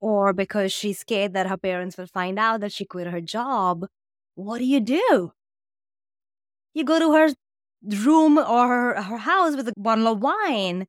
[0.00, 3.86] or because she's scared that her parents will find out that she quit her job,
[4.34, 5.32] what do you do?
[6.74, 7.28] You go to her
[8.04, 10.86] room or her, house with a bottle of wine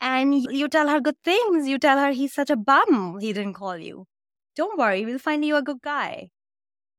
[0.00, 1.66] and you tell her good things.
[1.66, 4.06] You tell her he's such a bum, he didn't call you.
[4.54, 6.30] Don't worry, we'll find you a good guy.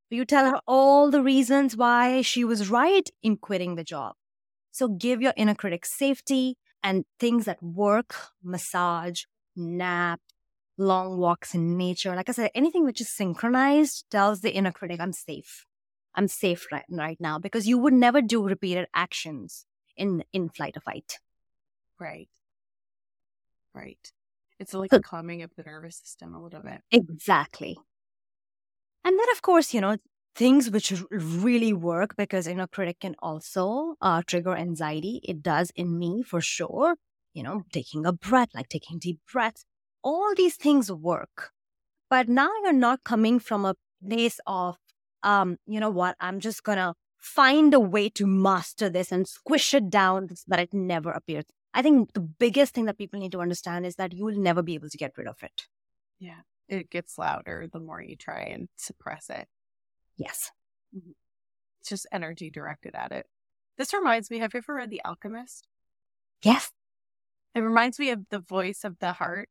[0.10, 4.14] You tell her all the reasons why she was right in quitting the job.
[4.72, 9.24] So give your inner critic safety and things that work, massage,
[9.56, 10.22] nap,
[10.78, 12.16] long walks in nature.
[12.16, 15.67] Like I said, anything which is synchronized tells the inner critic, I'm safe.
[16.18, 20.78] I'm safe right, right now because you would never do repeated actions in in flight
[20.78, 21.20] or fight.
[22.00, 22.30] Right.
[23.74, 24.12] Right.
[24.60, 26.82] It's like so, a calming of the nervous system a little bit.
[26.92, 27.78] Exactly.
[29.04, 29.98] And then, of course, you know,
[30.36, 35.22] things which really work because you know, critic can also uh, trigger anxiety.
[35.24, 36.96] It does in me for sure.
[37.34, 39.66] You know, taking a breath, like taking deep breaths.
[40.04, 41.52] All these things work.
[42.10, 43.76] But now you're not coming from a
[44.08, 44.78] place of
[45.24, 49.74] um, you know what, I'm just gonna find a way to master this and squish
[49.74, 51.46] it down so that it never appears.
[51.74, 54.62] I think the biggest thing that people need to understand is that you will never
[54.62, 55.68] be able to get rid of it.
[56.20, 56.42] Yeah.
[56.68, 59.48] It gets louder the more you try and suppress it.
[60.18, 60.52] Yes.
[60.96, 61.12] Mm-hmm.
[61.80, 63.26] It's just energy directed at it.
[63.78, 65.68] This reminds me have you ever read The Alchemist?
[66.44, 66.72] Yes.
[67.54, 69.50] It reminds me of the voice of the heart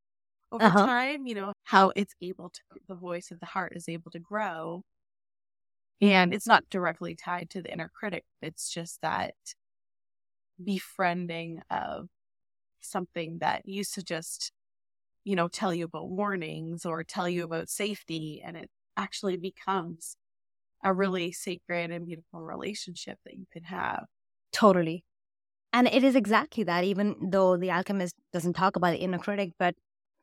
[0.53, 0.87] over uh-huh.
[0.87, 4.19] time, you know, how it's able to, the voice of the heart is able to
[4.19, 4.83] grow
[6.01, 8.25] and it's not directly tied to the inner critic.
[8.43, 9.35] It's just that
[10.63, 12.09] befriending of
[12.81, 14.53] something that used to just,
[15.25, 18.43] you know, tell you about warnings or tell you about safety.
[18.45, 20.17] And it actually becomes
[20.85, 24.05] a really sacred and beautiful relationship that you can have.
[24.53, 25.05] Totally.
[25.73, 29.53] And it is exactly that, even though the alchemist doesn't talk about the inner critic,
[29.59, 29.75] but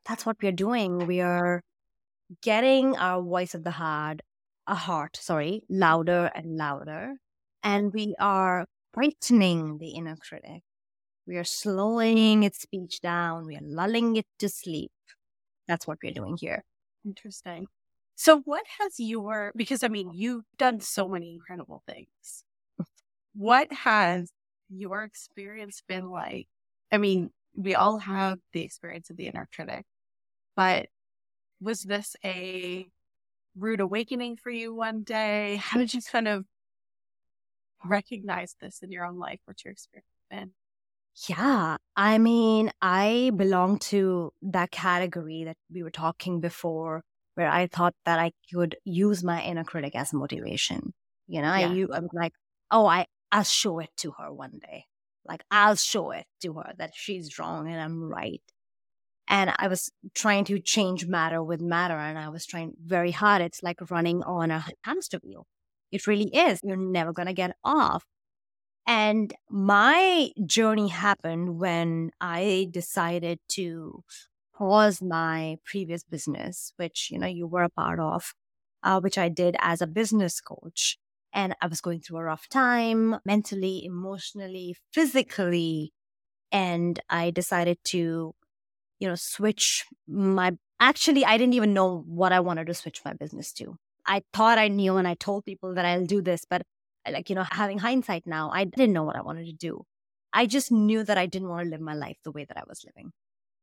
[0.04, 1.06] that's what we're doing.
[1.06, 1.60] We are
[2.42, 4.20] getting our voice of the heart
[4.66, 7.14] a heart, sorry, louder and louder.
[7.62, 10.62] And we are brightening the inner critic.
[11.26, 13.46] We are slowing its speech down.
[13.46, 14.92] We are lulling it to sleep.
[15.66, 16.64] That's what we're doing here.
[17.04, 17.66] Interesting.
[18.16, 22.44] So, what has your, because I mean, you've done so many incredible things.
[23.34, 24.30] What has
[24.68, 26.46] your experience been like?
[26.92, 29.84] I mean, we all have the experience of the inner critic,
[30.54, 30.86] but
[31.60, 32.86] was this a
[33.56, 35.56] rude awakening for you one day?
[35.56, 36.44] How did you kind of
[37.84, 39.40] recognize this in your own life?
[39.44, 40.50] What's your experience been?
[41.28, 47.04] Yeah, I mean, I belong to that category that we were talking before,
[47.36, 50.92] where I thought that I could use my inner critic as motivation.
[51.28, 51.68] You know, yeah.
[51.68, 52.32] I, I'm like,
[52.70, 54.86] oh, I, I'll show it to her one day.
[55.24, 58.42] Like, I'll show it to her that she's wrong and I'm right
[59.28, 63.42] and I was trying to change matter with matter, and I was trying very hard.
[63.42, 65.46] It's like running on a hamster wheel.
[65.90, 66.60] It really is.
[66.62, 68.04] You're never going to get off.
[68.86, 74.04] And my journey happened when I decided to
[74.56, 78.34] pause my previous business, which, you know, you were a part of,
[78.82, 80.98] uh, which I did as a business coach.
[81.32, 85.92] And I was going through a rough time mentally, emotionally, physically.
[86.52, 88.34] And I decided to
[88.98, 93.12] you know, switch my, actually, I didn't even know what I wanted to switch my
[93.12, 93.76] business to.
[94.06, 96.62] I thought I knew and I told people that I'll do this, but
[97.10, 99.84] like, you know, having hindsight now, I didn't know what I wanted to do.
[100.32, 102.62] I just knew that I didn't want to live my life the way that I
[102.66, 103.12] was living.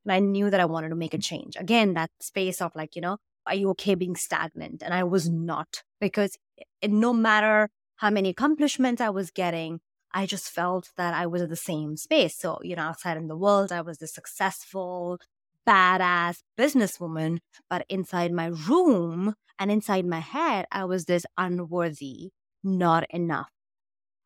[0.05, 1.55] And I knew that I wanted to make a change.
[1.57, 4.81] Again, that space of like, you know, are you okay being stagnant?
[4.83, 9.79] And I was not because eh, no matter how many accomplishments I was getting,
[10.13, 12.35] I just felt that I was in the same space.
[12.37, 15.19] So, you know, outside in the world, I was the successful,
[15.67, 17.39] badass businesswoman.
[17.69, 22.31] But inside my room and inside my head, I was this unworthy,
[22.63, 23.49] not enough,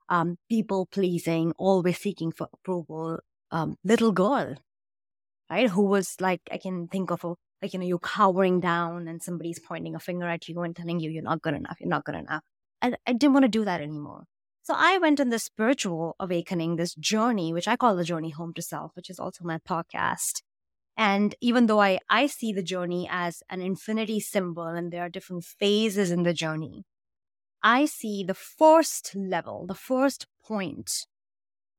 [0.09, 3.19] um, people pleasing, always seeking for approval,
[3.51, 4.55] um, little girl,
[5.49, 5.69] right?
[5.69, 9.21] Who was like, I can think of a, like, you know, you're cowering down and
[9.23, 12.05] somebody's pointing a finger at you and telling you you're not good enough, you're not
[12.05, 12.43] good enough.
[12.81, 14.25] And I didn't want to do that anymore.
[14.65, 18.51] So I went on this spiritual awakening, this journey, which I call the journey home
[18.55, 20.41] to self, which is also my podcast.
[20.97, 25.09] And even though I, I see the journey as an infinity symbol and there are
[25.09, 26.83] different phases in the journey,
[27.61, 31.05] I see the first level, the first point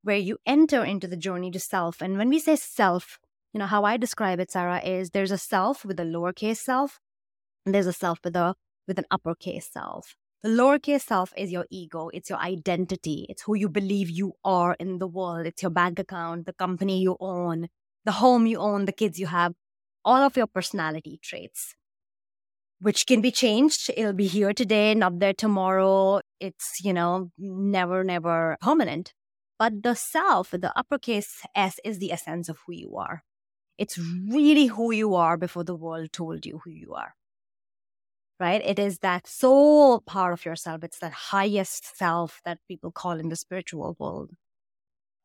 [0.04, 2.00] where you enter into the journey to self.
[2.00, 3.18] And when we say self,
[3.52, 7.00] you know, how I describe it, Sarah, is there's a self with a lowercase self,
[7.64, 8.54] and there's a self with a
[8.86, 10.14] with an uppercase self.
[10.46, 14.76] The lowercase self is your ego, it's your identity, it's who you believe you are
[14.78, 17.66] in the world, it's your bank account, the company you own,
[18.04, 19.54] the home you own, the kids you have,
[20.04, 21.74] all of your personality traits,
[22.78, 23.90] which can be changed.
[23.96, 26.20] It'll be here today, not there tomorrow.
[26.38, 29.14] It's, you know, never, never permanent.
[29.58, 33.24] But the self, the uppercase S, is the essence of who you are.
[33.78, 37.16] It's really who you are before the world told you who you are
[38.38, 38.62] right?
[38.64, 40.84] It is that soul part of yourself.
[40.84, 44.32] It's that highest self that people call in the spiritual world.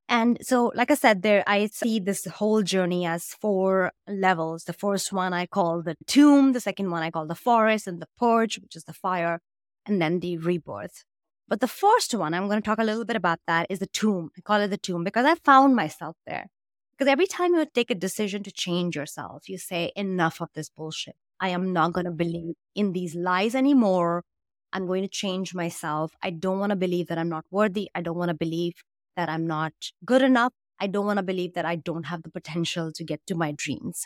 [0.07, 4.65] And so, like I said, there, I see this whole journey as four levels.
[4.65, 6.51] The first one I call the tomb.
[6.51, 9.39] The second one I call the forest and the purge, which is the fire,
[9.85, 11.05] and then the rebirth.
[11.47, 13.87] But the first one, I'm going to talk a little bit about that, is the
[13.87, 14.31] tomb.
[14.37, 16.47] I call it the tomb because I found myself there.
[16.91, 20.69] Because every time you take a decision to change yourself, you say, enough of this
[20.69, 21.15] bullshit.
[21.41, 24.23] I am not going to believe in these lies anymore.
[24.71, 26.13] I'm going to change myself.
[26.21, 27.89] I don't want to believe that I'm not worthy.
[27.95, 28.73] I don't want to believe
[29.17, 29.73] that I'm not
[30.05, 30.53] good enough.
[30.79, 33.53] I don't want to believe that I don't have the potential to get to my
[33.57, 34.05] dreams.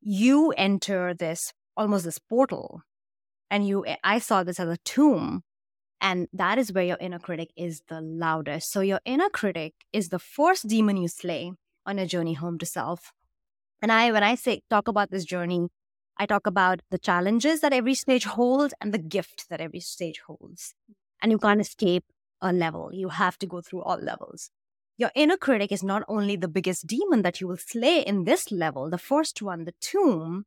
[0.00, 2.82] You enter this almost this portal,
[3.50, 5.42] and you, eh, I saw this as a tomb.
[6.02, 8.70] And that is where your inner critic is the loudest.
[8.70, 11.52] So, your inner critic is the first demon you slay
[11.84, 13.12] on your journey home to self.
[13.82, 15.68] And I, when I say talk about this journey,
[16.18, 20.20] I talk about the challenges that every stage holds and the gift that every stage
[20.26, 20.74] holds.
[21.22, 22.04] And you can't escape
[22.40, 22.90] a level.
[22.92, 24.50] You have to go through all levels.
[24.96, 28.52] Your inner critic is not only the biggest demon that you will slay in this
[28.52, 30.44] level, the first one, the tomb.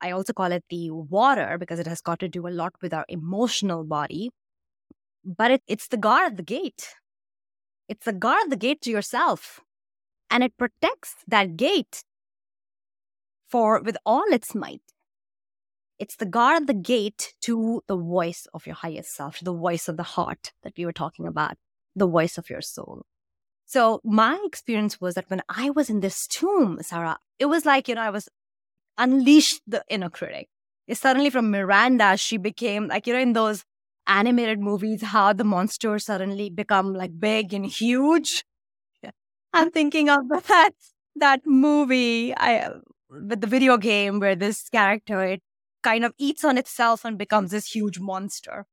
[0.00, 2.92] I also call it the water because it has got to do a lot with
[2.92, 4.30] our emotional body.
[5.24, 6.96] But it, it's the guard at the gate.
[7.88, 9.60] It's the guard at the gate to yourself.
[10.30, 12.02] And it protects that gate
[13.48, 14.82] for with all its might.
[16.02, 19.54] It's the guard at the gate to the voice of your highest self, to the
[19.54, 21.54] voice of the heart that we were talking about,
[21.94, 23.02] the voice of your soul.
[23.66, 27.86] So my experience was that when I was in this tomb, Sarah, it was like,
[27.86, 28.28] you know, I was
[28.98, 30.48] unleashed the inner critic.
[30.88, 33.64] It's suddenly from Miranda, she became like, you know, in those
[34.08, 38.42] animated movies, how the monsters suddenly become like big and huge.
[39.04, 39.12] Yeah.
[39.52, 40.72] I'm thinking of that
[41.14, 42.72] that movie I
[43.08, 45.42] with the video game where this character it
[45.82, 48.66] kind of eats on itself and becomes this huge monster.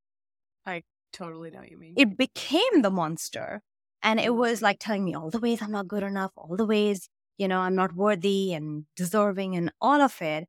[0.66, 1.94] I totally know what you mean.
[1.98, 3.62] It became the monster.
[4.02, 4.38] And it mm.
[4.38, 7.48] was like telling me all the ways I'm not good enough, all the ways, you
[7.48, 10.48] know, I'm not worthy and deserving and all of it.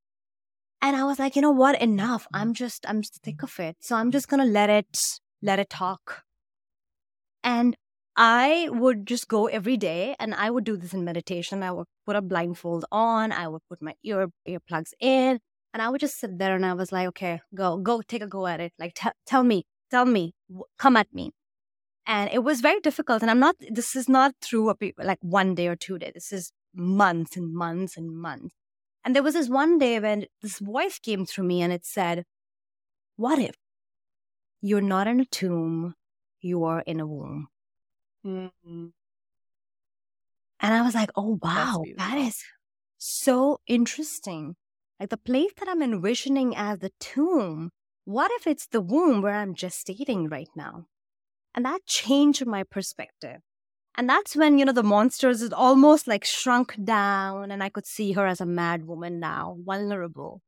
[0.82, 1.80] And I was like, you know what?
[1.80, 2.24] Enough.
[2.24, 2.40] Mm.
[2.40, 3.42] I'm just, I'm sick mm.
[3.42, 3.76] of it.
[3.80, 6.22] So I'm just going to let it, let it talk.
[7.42, 7.76] And
[8.16, 11.62] I would just go every day and I would do this in meditation.
[11.62, 13.32] I would put a blindfold on.
[13.32, 15.40] I would put my ear earplugs in
[15.72, 18.26] and I would just sit there and I was like, okay, go, go, take a
[18.26, 18.72] go at it.
[18.78, 20.34] Like, t- tell me, tell me,
[20.78, 21.32] come at me.
[22.06, 23.22] And it was very difficult.
[23.22, 26.12] And I'm not, this is not through a, like one day or two days.
[26.14, 28.54] This is months and months and months.
[29.04, 32.24] And there was this one day when this voice came through me and it said,
[33.16, 33.54] what if
[34.60, 35.94] you're not in a tomb,
[36.40, 37.48] you are in a womb?
[38.26, 38.86] Mm-hmm.
[40.62, 42.42] And I was like, oh, wow, that is
[42.98, 44.56] so interesting.
[45.00, 47.70] Like the place that I'm envisioning as the tomb,
[48.04, 50.84] what if it's the womb where I'm gestating right now?
[51.54, 53.38] And that changed my perspective.
[53.96, 57.86] And that's when, you know, the monsters is almost like shrunk down and I could
[57.86, 60.42] see her as a mad woman now, vulnerable.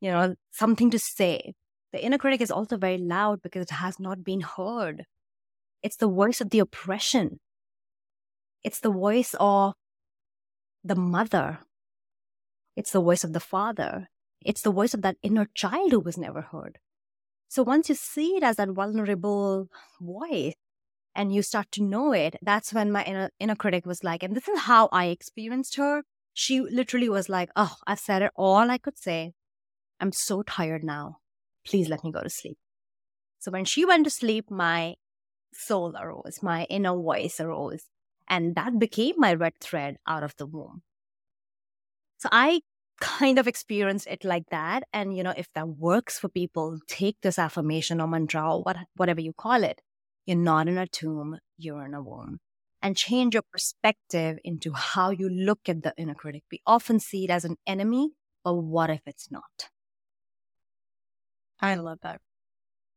[0.00, 1.54] You know, something to say.
[1.92, 5.04] The inner critic is also very loud because it has not been heard.
[5.82, 7.40] It's the voice of the oppression.
[8.62, 9.74] It's the voice of
[10.84, 11.58] the mother.
[12.78, 14.06] It's the voice of the father.
[14.40, 16.78] It's the voice of that inner child who was never heard.
[17.48, 19.66] So once you see it as that vulnerable
[20.00, 20.54] voice
[21.12, 24.36] and you start to know it, that's when my inner, inner critic was like, and
[24.36, 26.04] this is how I experienced her.
[26.34, 29.32] She literally was like, Oh, I've said it all I could say.
[29.98, 31.16] I'm so tired now.
[31.66, 32.58] Please let me go to sleep.
[33.40, 34.94] So when she went to sleep, my
[35.52, 37.86] soul arose, my inner voice arose,
[38.28, 40.82] and that became my red thread out of the womb.
[42.18, 42.60] So I
[43.00, 44.82] kind of experienced it like that.
[44.92, 48.76] And, you know, if that works for people, take this affirmation or mantra or what,
[48.96, 49.80] whatever you call it.
[50.26, 52.38] You're not in a tomb, you're in a womb.
[52.82, 56.42] And change your perspective into how you look at the inner critic.
[56.50, 58.10] We often see it as an enemy,
[58.44, 59.70] but what if it's not?
[61.60, 62.20] I love that.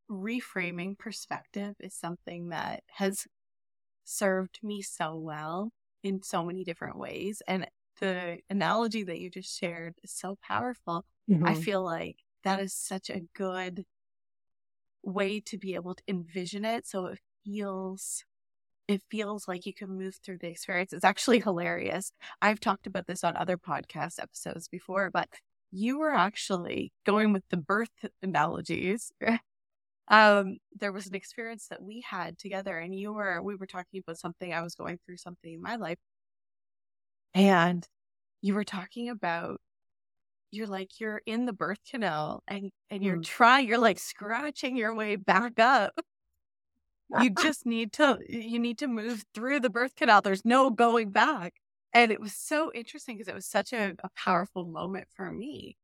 [0.10, 3.26] Reframing perspective is something that has
[4.04, 5.72] served me so well
[6.04, 7.42] in so many different ways.
[7.48, 7.66] And
[8.02, 11.06] the analogy that you just shared is so powerful.
[11.30, 11.48] Mm-hmm.
[11.48, 13.86] I feel like that is such a good
[15.04, 18.24] way to be able to envision it so it feels
[18.88, 20.92] it feels like you can move through the experience.
[20.92, 22.12] It's actually hilarious.
[22.42, 25.30] I've talked about this on other podcast episodes before, but
[25.72, 29.14] you were actually going with the birth analogies.
[30.10, 34.02] um, there was an experience that we had together, and you were we were talking
[34.06, 34.52] about something.
[34.52, 36.00] I was going through something in my life,
[37.34, 37.88] and
[38.42, 39.60] you were talking about
[40.52, 43.24] you're like you're in the birth canal and and you're mm.
[43.24, 45.94] trying you're like scratching your way back up
[47.22, 51.10] you just need to you need to move through the birth canal there's no going
[51.10, 51.54] back
[51.94, 55.78] and it was so interesting because it was such a, a powerful moment for me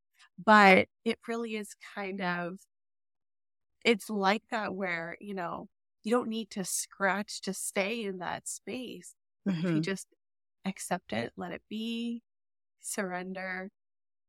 [0.43, 2.59] but it really is kind of
[3.85, 5.67] it's like that where you know
[6.03, 9.15] you don't need to scratch to stay in that space
[9.47, 9.57] mm-hmm.
[9.57, 9.81] if you mm-hmm.
[9.81, 10.07] just
[10.67, 12.23] accept it, let it be,
[12.81, 13.69] surrender,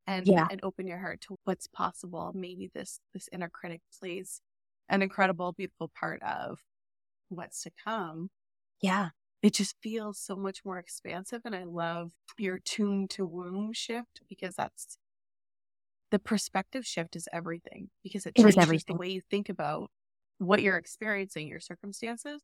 [0.07, 0.47] and yeah.
[0.51, 2.33] and open your heart to what's possible.
[2.35, 4.41] Maybe this this inner critic plays
[4.89, 6.61] an incredible, beautiful part of
[7.29, 8.31] what's to come.
[8.81, 9.11] Yeah.
[9.43, 11.43] It just feels so much more expansive.
[11.45, 14.99] And I love your tomb to womb shift because that's
[16.11, 18.97] the perspective shift is everything because it, it changes everything.
[18.97, 19.91] the way you think about
[20.39, 22.43] what you're experiencing, your circumstances.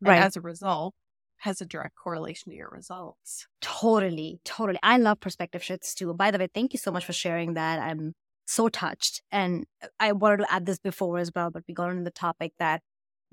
[0.00, 0.16] Right.
[0.16, 0.94] And as a result,
[1.38, 3.46] has a direct correlation to your results.
[3.60, 4.78] Totally, totally.
[4.82, 6.12] I love perspective shifts too.
[6.14, 7.78] By the way, thank you so much for sharing that.
[7.78, 8.14] I'm
[8.46, 9.22] so touched.
[9.30, 9.66] And
[10.00, 12.82] I wanted to add this before as well, but we got on the topic that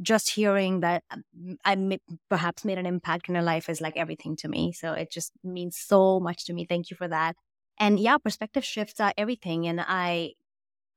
[0.02, 1.24] just hearing that um,
[1.64, 2.00] I may,
[2.30, 4.74] perhaps made an impact in your life is like everything to me.
[4.74, 6.66] So it just means so much to me.
[6.66, 7.36] Thank you for that.
[7.80, 9.68] And yeah, perspective shifts are everything.
[9.68, 10.34] And I,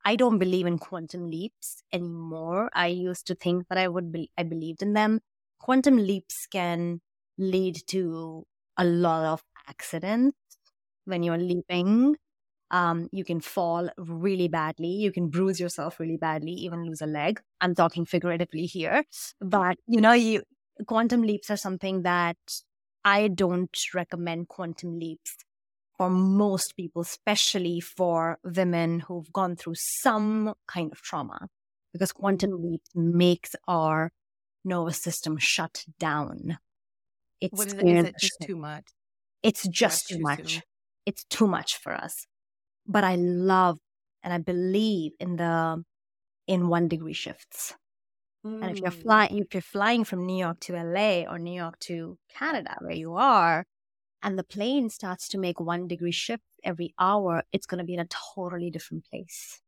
[0.05, 2.71] I don't believe in quantum leaps anymore.
[2.73, 5.21] I used to think that I would be, I believed in them
[5.59, 7.01] quantum leaps can
[7.39, 8.45] lead to
[8.77, 10.37] a lot of accidents
[11.05, 12.17] when you're leaping.
[12.71, 14.89] Um, you can fall really badly.
[14.89, 17.41] You can bruise yourself really badly, even lose a leg.
[17.61, 19.05] I'm talking figuratively here,
[19.41, 20.43] but you know, you
[20.87, 22.37] quantum leaps are something that
[23.05, 25.37] I don't recommend quantum leaps
[25.97, 31.49] for most people, especially for women who've gone through some kind of trauma,
[31.93, 34.13] because quantum leaps makes our
[34.67, 36.59] nervous system shut down.
[37.41, 38.85] It's what is, it, is it just too much?
[39.43, 40.55] It's just too, too much.
[40.55, 40.63] Soon.
[41.07, 42.27] It's too much for us.
[42.87, 43.79] But I love
[44.23, 45.85] and I believe in the
[46.47, 47.75] in one degree shifts.
[48.45, 48.63] Mm.
[48.63, 49.03] And if you're mm.
[49.03, 52.95] flying if you're flying from New York to LA or New York to Canada, where
[52.95, 53.67] you are,
[54.23, 57.95] and the plane starts to make one degree shift every hour, it's going to be
[57.95, 59.61] in a totally different place.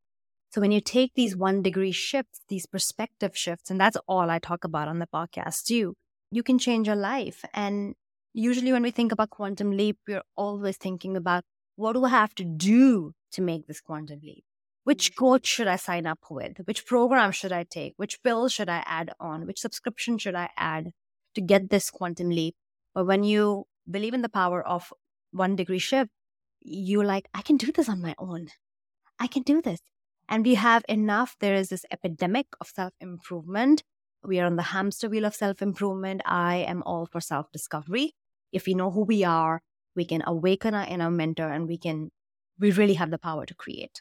[0.50, 4.38] So when you take these one degree shifts, these perspective shifts, and that's all I
[4.38, 5.94] talk about on the podcast too,
[6.30, 7.44] you can change your life.
[7.52, 7.94] And
[8.32, 11.44] usually when we think about quantum leap, we're always thinking about
[11.76, 14.44] what do I have to do to make this quantum leap?
[14.84, 15.24] Which mm-hmm.
[15.24, 16.58] coach should I sign up with?
[16.64, 17.92] Which program should I take?
[17.98, 19.46] Which bill should I add on?
[19.46, 20.92] Which subscription should I add
[21.34, 22.54] to get this quantum leap?
[22.94, 24.92] But when you believe in the power of
[25.30, 26.10] one degree shift,
[26.62, 28.48] you're like, I can do this on my own.
[29.20, 29.80] I can do this
[30.28, 31.36] and we have enough.
[31.40, 33.82] There is this epidemic of self improvement.
[34.22, 36.22] We are on the hamster wheel of self improvement.
[36.26, 38.14] I am all for self discovery.
[38.52, 39.62] If we know who we are,
[39.94, 42.10] we can awaken our inner mentor and we can,
[42.58, 44.00] we really have the power to create.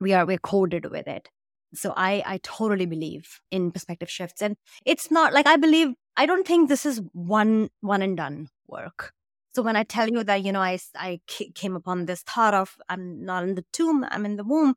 [0.00, 1.28] We are, we're coded with it.
[1.74, 4.42] So I, I totally believe in perspective shifts.
[4.42, 8.48] And it's not like I believe I don't think this is one one and done
[8.66, 9.12] work.
[9.52, 11.20] So when I tell you that, you know, I, I
[11.54, 14.74] came upon this thought of I'm not in the tomb, I'm in the womb.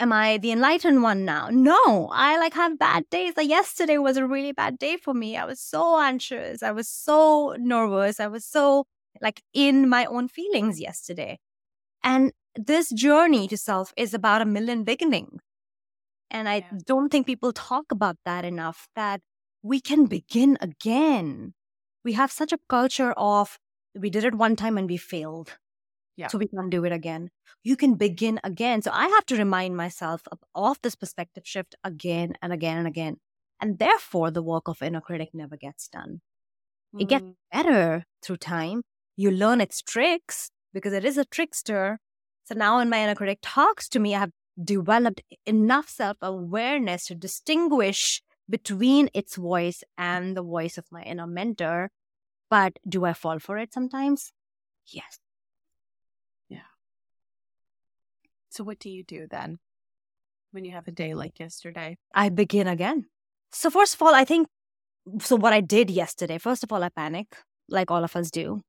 [0.00, 1.48] Am I the enlightened one now?
[1.50, 3.34] No, I like have bad days.
[3.36, 5.36] Like yesterday was a really bad day for me.
[5.36, 6.62] I was so anxious.
[6.62, 8.18] I was so nervous.
[8.18, 8.86] I was so
[9.20, 11.38] like in my own feelings yesterday.
[12.02, 15.40] And this journey to self is about a million beginnings.
[16.30, 16.78] And I yeah.
[16.86, 19.20] don't think people talk about that enough that
[19.62, 21.52] we can begin again
[22.04, 23.58] we have such a culture of
[23.94, 25.58] we did it one time and we failed.
[26.20, 26.26] Yeah.
[26.26, 27.30] So we can't do it again.
[27.62, 28.82] You can begin again.
[28.82, 32.86] So I have to remind myself of, of this perspective shift again and again and
[32.86, 33.16] again.
[33.58, 36.20] And therefore, the work of inner critic never gets done.
[36.94, 37.00] Mm.
[37.00, 37.36] It gets mm.
[37.50, 38.82] better through time.
[39.16, 42.00] You learn its tricks because it is a trickster.
[42.44, 47.06] So now, when my inner critic talks to me, I have developed enough self awareness
[47.06, 51.88] to distinguish between its voice and the voice of my inner mentor.
[52.50, 54.32] But do I fall for it sometimes?
[54.86, 55.18] Yes.
[58.50, 59.58] So, what do you do then
[60.50, 61.96] when you have a day like yesterday?
[62.14, 63.06] I begin again.
[63.52, 64.48] So, first of all, I think
[65.20, 65.36] so.
[65.36, 67.26] What I did yesterday, first of all, I panic,
[67.68, 68.62] like all of us do.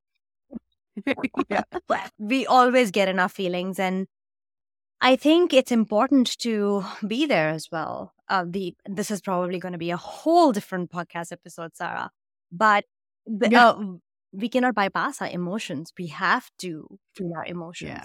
[1.50, 1.62] yeah.
[2.18, 4.06] we always get enough feelings, and
[5.00, 8.12] I think it's important to be there as well.
[8.28, 12.10] Uh, the this is probably going to be a whole different podcast episode, Sarah.
[12.52, 12.84] But
[13.26, 13.70] yeah.
[13.70, 13.84] uh,
[14.32, 15.92] we cannot bypass our emotions.
[15.98, 17.90] We have to feel our emotions.
[17.90, 18.04] Yeah.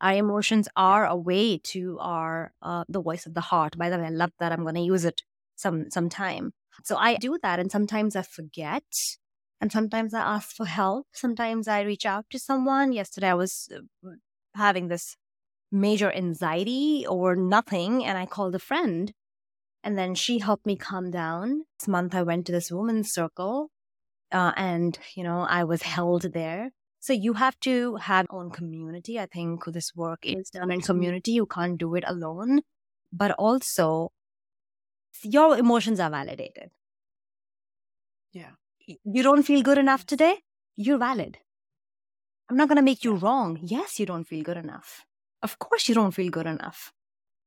[0.00, 3.76] Our emotions are a way to our uh, the voice of the heart.
[3.76, 4.52] By the way, I love that.
[4.52, 5.22] I'm going to use it
[5.56, 6.52] some sometime.
[6.84, 8.84] So I do that, and sometimes I forget,
[9.60, 11.08] and sometimes I ask for help.
[11.12, 12.92] Sometimes I reach out to someone.
[12.92, 14.10] Yesterday, I was uh,
[14.54, 15.16] having this
[15.72, 18.04] major anxiety or nothing.
[18.04, 19.12] And I called a friend
[19.82, 21.64] and then she helped me calm down.
[21.78, 23.70] This month I went to this women's circle
[24.32, 26.70] uh, and, you know, I was held there.
[27.00, 29.18] So you have to have own community.
[29.18, 30.86] I think this work is done in mm-hmm.
[30.86, 31.32] community.
[31.32, 32.60] You can't do it alone.
[33.12, 34.12] But also,
[35.22, 36.70] your emotions are validated.
[38.32, 38.50] Yeah.
[38.86, 40.38] You don't feel good enough today?
[40.76, 41.38] You're valid.
[42.48, 43.58] I'm not going to make you wrong.
[43.62, 45.04] Yes, you don't feel good enough.
[45.42, 46.92] Of course, you don't feel good enough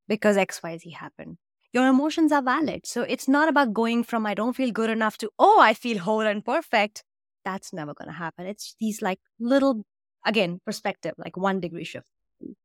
[0.07, 1.37] because XYZ happened.
[1.73, 2.85] Your emotions are valid.
[2.85, 5.99] So it's not about going from I don't feel good enough to, oh, I feel
[5.99, 7.03] whole and perfect.
[7.45, 8.45] That's never going to happen.
[8.45, 9.83] It's these like little,
[10.25, 12.05] again, perspective, like one degree shift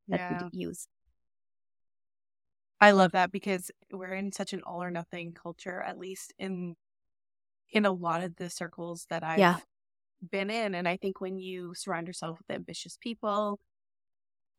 [0.09, 0.49] that yeah.
[0.53, 0.89] we use.
[2.81, 6.77] I love that because we're in such an all or nothing culture, at least in
[7.71, 9.59] in a lot of the circles that I've yeah.
[10.31, 10.75] been in.
[10.75, 13.59] And I think when you surround yourself with ambitious people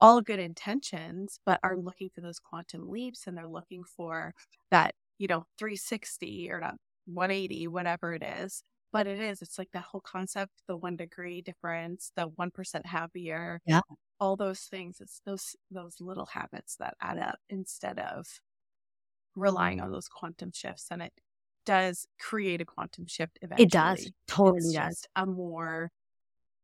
[0.01, 4.33] all good intentions, but are looking for those quantum leaps and they're looking for
[4.71, 8.63] that, you know, 360 or not 180, whatever it is.
[8.91, 13.61] But it is, it's like that whole concept, the one degree difference, the 1% happier.
[13.65, 13.81] Yeah.
[14.19, 14.99] All those things.
[14.99, 18.25] It's those, those little habits that add up instead of
[19.35, 20.87] relying on those quantum shifts.
[20.89, 21.13] And it
[21.65, 23.65] does create a quantum shift eventually.
[23.65, 24.11] It does.
[24.27, 25.05] Totally it's does.
[25.15, 25.91] a more,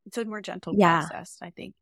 [0.04, 1.06] it's a more gentle yeah.
[1.06, 1.74] process, I think.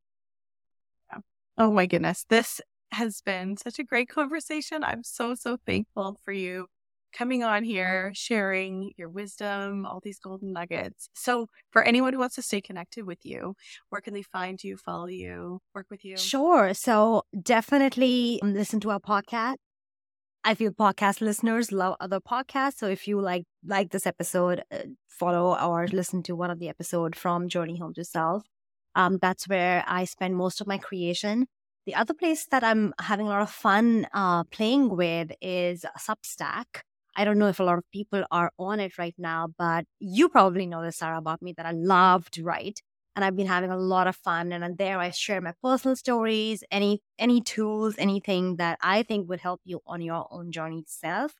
[1.56, 2.26] Oh my goodness.
[2.28, 4.84] This has been such a great conversation.
[4.84, 6.66] I'm so, so thankful for you
[7.14, 11.08] coming on here, sharing your wisdom, all these golden nuggets.
[11.14, 13.54] So, for anyone who wants to stay connected with you,
[13.88, 16.16] where can they find you, follow you, work with you?
[16.16, 16.74] Sure.
[16.74, 19.56] So, definitely listen to our podcast.
[20.46, 22.76] I feel podcast listeners love other podcasts.
[22.76, 26.68] So if you like like this episode, uh, follow or listen to one of the
[26.68, 28.42] episode from Journey Home to Self.
[28.94, 31.46] Um, that's where I spend most of my creation.
[31.86, 36.82] The other place that I'm having a lot of fun uh, playing with is Substack.
[37.16, 40.28] I don't know if a lot of people are on it right now, but you
[40.28, 42.80] probably know this, Sarah, about me that I love to write.
[43.16, 44.52] And I've been having a lot of fun.
[44.52, 49.40] And there I share my personal stories, any any tools, anything that I think would
[49.40, 51.34] help you on your own journey itself.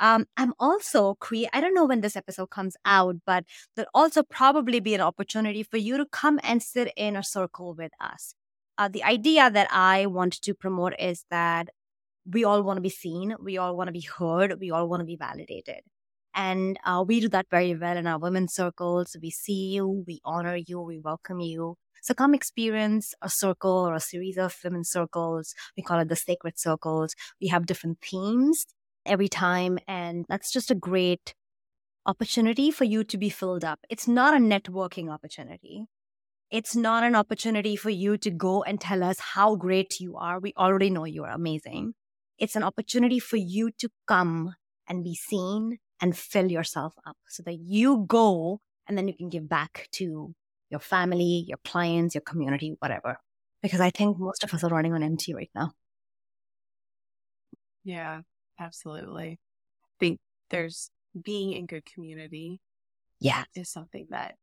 [0.00, 1.48] Um, I'm also create.
[1.52, 3.44] I don't know when this episode comes out, but
[3.74, 7.74] there'll also probably be an opportunity for you to come and sit in a circle
[7.74, 8.34] with us.
[8.76, 11.68] Uh, the idea that I want to promote is that
[12.30, 15.00] we all want to be seen, we all want to be heard, we all want
[15.00, 15.80] to be validated.
[16.34, 19.16] And uh, we do that very well in our women's circles.
[19.22, 21.76] We see you, we honor you, we welcome you.
[22.02, 25.54] So come experience a circle or a series of women's circles.
[25.76, 27.14] We call it the sacred circles.
[27.40, 28.66] We have different themes
[29.06, 29.78] every time.
[29.86, 31.34] And that's just a great
[32.04, 33.80] opportunity for you to be filled up.
[33.88, 35.86] It's not a networking opportunity.
[36.50, 40.38] It's not an opportunity for you to go and tell us how great you are.
[40.38, 41.94] We already know you are amazing.
[42.38, 44.54] It's an opportunity for you to come
[44.88, 49.28] and be seen and fill yourself up so that you go and then you can
[49.28, 50.34] give back to
[50.70, 53.18] your family, your clients, your community, whatever.
[53.62, 55.72] Because I think most of us are running on empty right now.
[57.84, 58.22] Yeah,
[58.58, 59.38] absolutely.
[59.84, 60.20] I think
[60.50, 60.90] there's
[61.22, 62.60] being in good community.
[63.20, 63.44] Yeah.
[63.54, 64.34] Is something that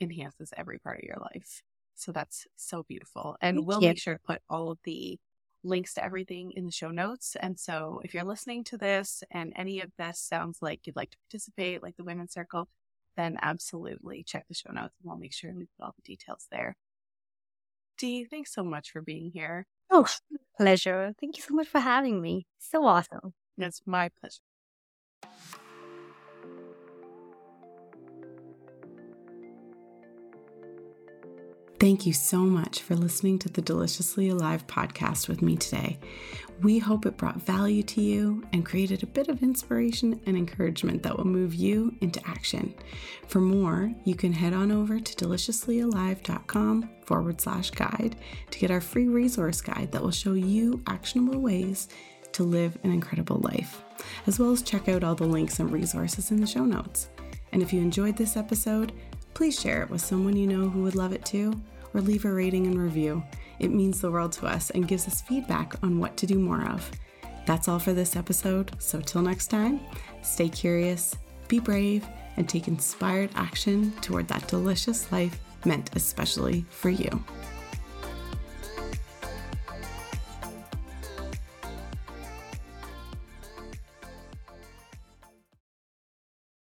[0.00, 1.62] enhances every part of your life.
[1.94, 3.36] So that's so beautiful.
[3.40, 3.88] And Thank we'll you.
[3.88, 5.18] make sure to put all of the
[5.64, 7.36] links to everything in the show notes.
[7.40, 11.10] And so if you're listening to this and any of this sounds like you'd like
[11.10, 12.68] to participate, like the Women's Circle,
[13.16, 16.46] then absolutely check the show notes and we'll make sure we put all the details
[16.50, 16.76] there.
[17.98, 19.66] Dee, thanks so much for being here.
[19.90, 20.06] Oh,
[20.56, 21.14] pleasure.
[21.20, 22.46] Thank you so much for having me.
[22.58, 23.34] So awesome.
[23.56, 24.47] It's my pleasure.
[31.80, 35.96] Thank you so much for listening to the Deliciously Alive podcast with me today.
[36.60, 41.04] We hope it brought value to you and created a bit of inspiration and encouragement
[41.04, 42.74] that will move you into action.
[43.28, 48.16] For more, you can head on over to deliciouslyalive.com forward slash guide
[48.50, 51.86] to get our free resource guide that will show you actionable ways
[52.32, 53.84] to live an incredible life,
[54.26, 57.08] as well as check out all the links and resources in the show notes.
[57.52, 58.92] And if you enjoyed this episode,
[59.38, 61.54] please share it with someone you know who would love it too,
[61.94, 63.22] or leave a rating and review.
[63.60, 66.66] It means the world to us and gives us feedback on what to do more
[66.66, 66.90] of.
[67.46, 69.78] That's all for this episode, so till next time,
[70.22, 71.14] stay curious,
[71.46, 72.04] be brave,
[72.36, 77.08] and take inspired action toward that delicious life meant especially for you.